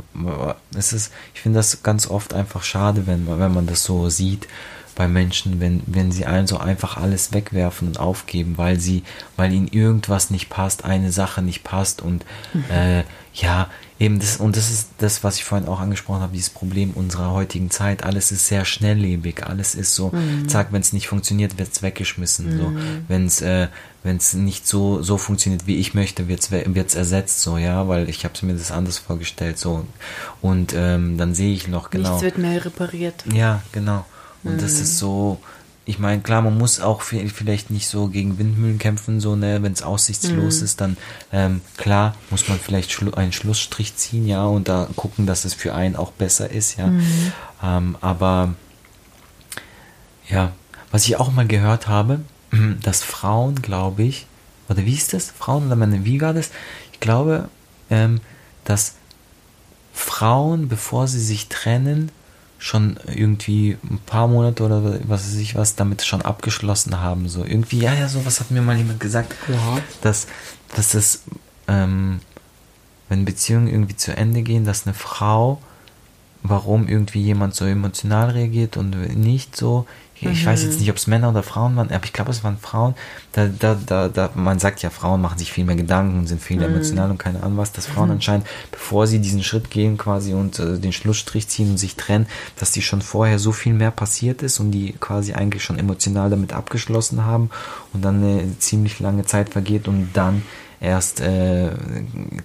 [0.76, 4.48] Es ist, ich finde das ganz oft einfach schade, wenn, wenn man das so sieht
[4.96, 9.04] bei Menschen, wenn, wenn sie einen so einfach alles wegwerfen und aufgeben, weil sie,
[9.38, 12.66] weil ihnen irgendwas nicht passt, eine Sache nicht passt und mhm.
[12.70, 13.04] äh,
[13.34, 13.70] ja,
[14.02, 17.32] eben das, und das ist das, was ich vorhin auch angesprochen habe, dieses Problem unserer
[17.32, 18.04] heutigen Zeit.
[18.04, 20.50] Alles ist sehr schnelllebig, alles ist so, mhm.
[20.50, 22.56] zack, wenn es nicht funktioniert, wird es weggeschmissen.
[22.56, 22.58] Mhm.
[22.58, 22.74] So.
[23.08, 23.68] Wenn es äh,
[24.02, 28.26] wenn's nicht so, so funktioniert, wie ich möchte, wird es ersetzt, so, ja, weil ich
[28.26, 29.60] habe mir das anders vorgestellt.
[29.60, 29.86] so
[30.42, 32.10] Und ähm, dann sehe ich noch genau.
[32.10, 33.24] Nichts wird mehr repariert.
[33.32, 34.04] Ja, genau.
[34.44, 34.62] Und mhm.
[34.62, 35.40] das ist so,
[35.86, 39.74] ich meine, klar, man muss auch vielleicht nicht so gegen Windmühlen kämpfen, so, ne, wenn
[39.74, 40.66] es aussichtslos mhm.
[40.66, 40.98] ist, dann
[41.34, 45.56] ähm, klar muss man vielleicht schlu einen Schlussstrich ziehen, ja, und da gucken, dass es
[45.56, 46.88] für einen auch besser ist, ja.
[46.88, 47.34] Mhm.
[47.64, 48.54] Ähm, aber
[50.30, 50.52] ja,
[50.92, 52.22] was ich auch mal gehört habe,
[52.84, 54.28] dass Frauen, glaube ich,
[54.70, 55.32] oder wie ist das?
[55.32, 56.52] Frauen oder Männer, wie war das?
[56.94, 57.50] Ich glaube,
[57.90, 58.22] ähm,
[58.64, 58.96] dass
[59.94, 62.12] Frauen, bevor sie sich trennen,
[62.62, 67.28] schon irgendwie ein paar Monate oder was weiß ich was damit schon abgeschlossen haben.
[67.28, 69.80] So irgendwie, ja, ja, sowas hat mir mal jemand gesagt, ja.
[70.02, 70.28] dass,
[70.76, 71.24] dass es,
[71.68, 72.20] ähm,
[73.10, 75.60] wenn Beziehungen irgendwie zu Ende gehen, dass eine Frau,
[76.44, 79.88] warum irgendwie jemand so emotional reagiert und nicht so,
[80.30, 80.50] ich mhm.
[80.50, 80.80] weiß jetzt mhm.
[80.82, 82.94] nicht, ob es Männer oder Frauen waren, aber ich glaube, es waren Frauen.
[83.32, 86.42] Da, da, da, da, man sagt ja, Frauen machen sich viel mehr Gedanken und sind
[86.42, 86.64] viel mhm.
[86.64, 88.16] emotional und keine Ahnung was, dass Frauen mhm.
[88.16, 92.28] anscheinend, bevor sie diesen Schritt gehen quasi und äh, den Schlussstrich ziehen und sich trennen,
[92.58, 96.30] dass die schon vorher so viel mehr passiert ist und die quasi eigentlich schon emotional
[96.30, 97.50] damit abgeschlossen haben
[97.94, 100.44] und dann eine ziemlich lange Zeit vergeht und dann
[100.82, 101.70] erst äh,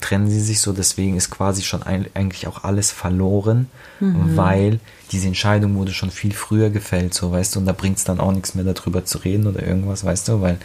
[0.03, 3.69] trennen sie sich so, deswegen ist quasi schon ein, eigentlich auch alles verloren,
[3.99, 4.37] mhm.
[4.37, 4.81] weil
[5.11, 8.21] diese Entscheidung wurde schon viel früher gefällt, so weißt du, und da bringt es dann
[8.21, 10.59] auch nichts mehr darüber zu reden oder irgendwas, weißt du, weil,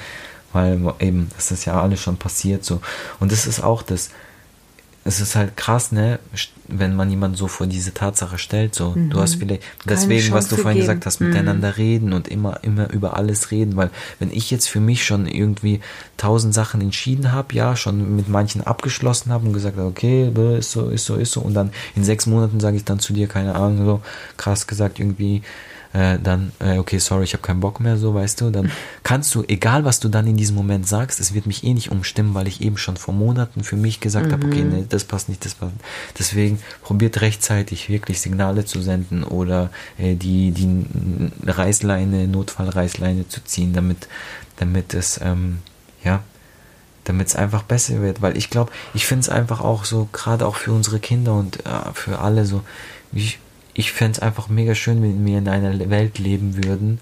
[0.52, 2.82] weil eben, das ist ja alles schon passiert so.
[3.22, 4.10] Und das ist auch das,
[5.04, 6.20] es ist halt krass, ne,
[6.68, 9.10] wenn man jemanden so vor diese Tatsache stellt, so, mhm.
[9.10, 10.88] du hast vielleicht, deswegen, was du vorhin geben.
[10.88, 11.74] gesagt hast, miteinander mhm.
[11.74, 13.90] reden und immer, immer über alles reden, weil
[14.20, 15.82] wenn ich jetzt für mich schon irgendwie
[16.18, 20.72] tausend Sachen entschieden habe, ja, schon mit manchen abgeschlossen habe und gesagt habe, okay, ist
[20.72, 23.28] so, ist so, ist so, und dann in sechs Monaten sage ich dann zu dir,
[23.28, 24.02] keine Ahnung, so
[24.38, 25.42] krass gesagt, irgendwie,
[25.94, 28.72] äh, dann, äh, okay, sorry, ich habe keinen Bock mehr, so, weißt du, dann
[29.04, 31.92] kannst du, egal was du dann in diesem Moment sagst, es wird mich eh nicht
[31.92, 34.32] umstimmen, weil ich eben schon vor Monaten für mich gesagt mhm.
[34.32, 35.74] habe, okay, nee, das passt nicht, das passt.
[36.18, 40.86] Deswegen probiert rechtzeitig wirklich Signale zu senden oder äh, die, die
[41.46, 44.08] Reißleine, Notfallreißleine zu ziehen, damit,
[44.58, 45.60] damit es, ähm,
[46.04, 46.24] ja,
[47.04, 50.46] damit es einfach besser wird, weil ich glaube, ich finde es einfach auch so, gerade
[50.46, 52.62] auch für unsere Kinder und äh, für alle so,
[53.12, 53.34] wie,
[53.74, 57.00] ich fände es einfach mega schön, wenn wir in einer Welt leben würden,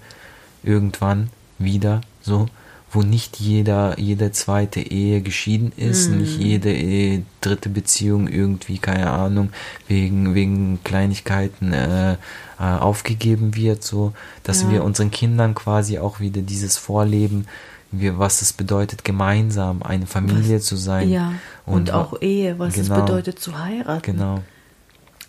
[0.64, 2.48] irgendwann, wieder so,
[2.92, 6.18] wo nicht jeder, jede zweite Ehe geschieden ist, Mhm.
[6.20, 9.50] nicht jede Ehe, dritte Beziehung irgendwie, keine Ahnung,
[9.88, 12.18] wegen, wegen Kleinigkeiten äh, äh,
[12.60, 14.14] aufgegeben wird, so,
[14.44, 14.72] dass Ja.
[14.72, 17.46] wir unseren Kindern quasi auch wieder dieses Vorleben,
[17.92, 21.10] wir, was es bedeutet, gemeinsam eine Familie zu sein.
[21.10, 21.34] Ja.
[21.66, 22.96] Und, wa- auch Ehe, was genau.
[22.96, 24.02] es bedeutet zu heiraten.
[24.14, 24.42] Genau.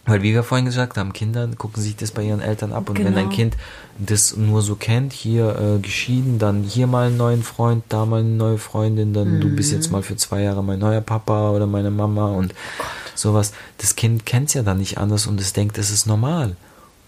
[0.07, 2.89] Weil, wie wir vorhin gesagt haben, Kinder gucken sich das bei ihren Eltern ab.
[2.89, 3.19] Und wenn Genau.
[3.21, 3.57] ein Kind
[3.99, 8.21] das nur so kennt, hier äh, geschieden, dann hier mal einen neuen Freund, da mal
[8.21, 9.57] eine neue Freundin, dann du Mhm.
[9.57, 12.55] bist jetzt mal für zwei Jahre mein neuer Papa oder meine Mama und
[13.15, 13.53] sowas.
[13.79, 16.57] Das Kind kennt es ja dann nicht anders und es denkt, es ist normal.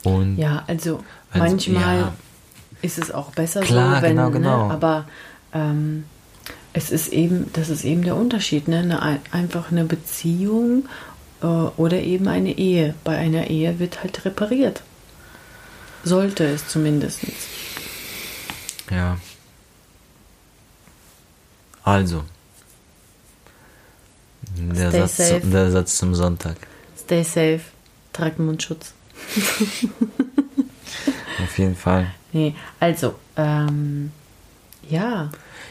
[0.04, 1.00] Und Ja, also,
[1.32, 2.12] Also, manchmal ja.
[2.82, 4.66] ist es auch besser Klar, so, wenn, genau, genau.
[4.68, 5.04] Ne, aber
[5.54, 6.04] ähm,
[6.74, 8.78] es ist eben, das ist eben der Unterschied, ne?
[8.80, 10.84] Eine, ein- einfach eine Beziehung
[11.42, 12.94] oder eben eine Ehe.
[13.04, 14.82] Bei einer Ehe wird halt repariert.
[16.04, 17.20] Sollte es zumindest.
[18.90, 19.18] ja.
[21.84, 22.24] Also.
[24.56, 26.56] Der Stay Satz, der Satz zum Sonntag.
[26.98, 27.60] Stay safe,
[28.12, 28.92] tragt Mundschutz.
[31.42, 32.06] Auf jeden Fall.
[32.34, 34.10] Nee, also, ähm,
[34.88, 35.30] ja,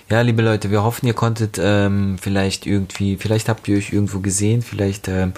[0.10, 4.20] Ja, liebe Leute, wir hoffen, ihr konntet ähm, vielleicht irgendwie, vielleicht habt ihr euch irgendwo
[4.20, 5.34] gesehen, vielleicht ähm,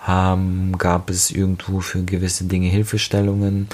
[0.00, 3.68] haben, gab es irgendwo für gewisse Dinge Hilfestellungen.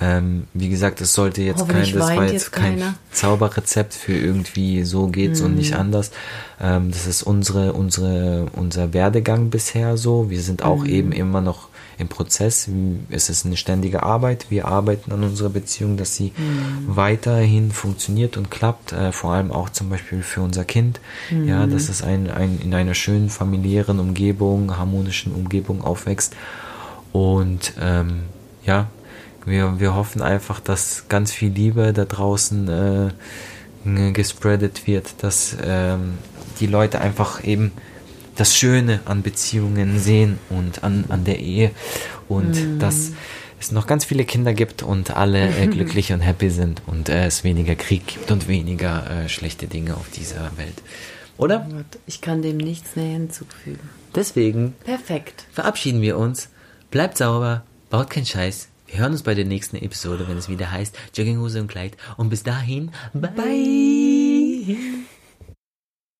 [0.00, 2.94] Ähm, wie gesagt, es sollte jetzt kein, das war jetzt jetzt kein.
[3.10, 6.12] Zauberrezept für irgendwie so geht's und nicht anders.
[6.60, 10.30] Ähm, das ist unsere, unsere, unser Werdegang bisher so.
[10.30, 11.68] Wir sind auch eben immer noch
[11.98, 12.68] im Prozess.
[13.10, 14.46] Es ist eine ständige Arbeit.
[14.50, 16.32] Wir arbeiten an unserer Beziehung, dass sie
[16.86, 18.92] weiterhin funktioniert und klappt.
[18.92, 21.00] Äh, vor allem auch zum Beispiel für unser Kind.
[21.44, 26.34] Ja, dass es ein, ein, in einer schönen familiären Umgebung, harmonischen Umgebung aufwächst.
[27.12, 28.20] Und ähm,
[28.64, 28.86] ja,
[29.44, 32.68] wir, wir hoffen einfach, dass ganz viel Liebe da draußen
[33.84, 36.18] äh, gespreadet wird, dass ähm,
[36.60, 37.72] die Leute einfach eben
[38.38, 41.72] das Schöne an Beziehungen sehen und an, an der Ehe
[42.28, 43.12] und dass
[43.60, 47.26] es noch ganz viele Kinder gibt und alle äh, glücklich und happy sind und äh,
[47.26, 50.82] es weniger Krieg gibt und weniger äh, schlechte Dinge auf dieser Welt.
[51.36, 51.68] Oder?
[52.06, 53.88] ich kann dem nichts näher hinzufügen.
[54.14, 55.44] Deswegen Perfekt.
[55.52, 56.48] verabschieden wir uns.
[56.90, 58.68] Bleibt sauber, baut keinen Scheiß.
[58.86, 61.96] Wir hören uns bei der nächsten Episode, wenn es wieder heißt Jogginghose und Kleid.
[62.16, 64.76] Und bis dahin, bye.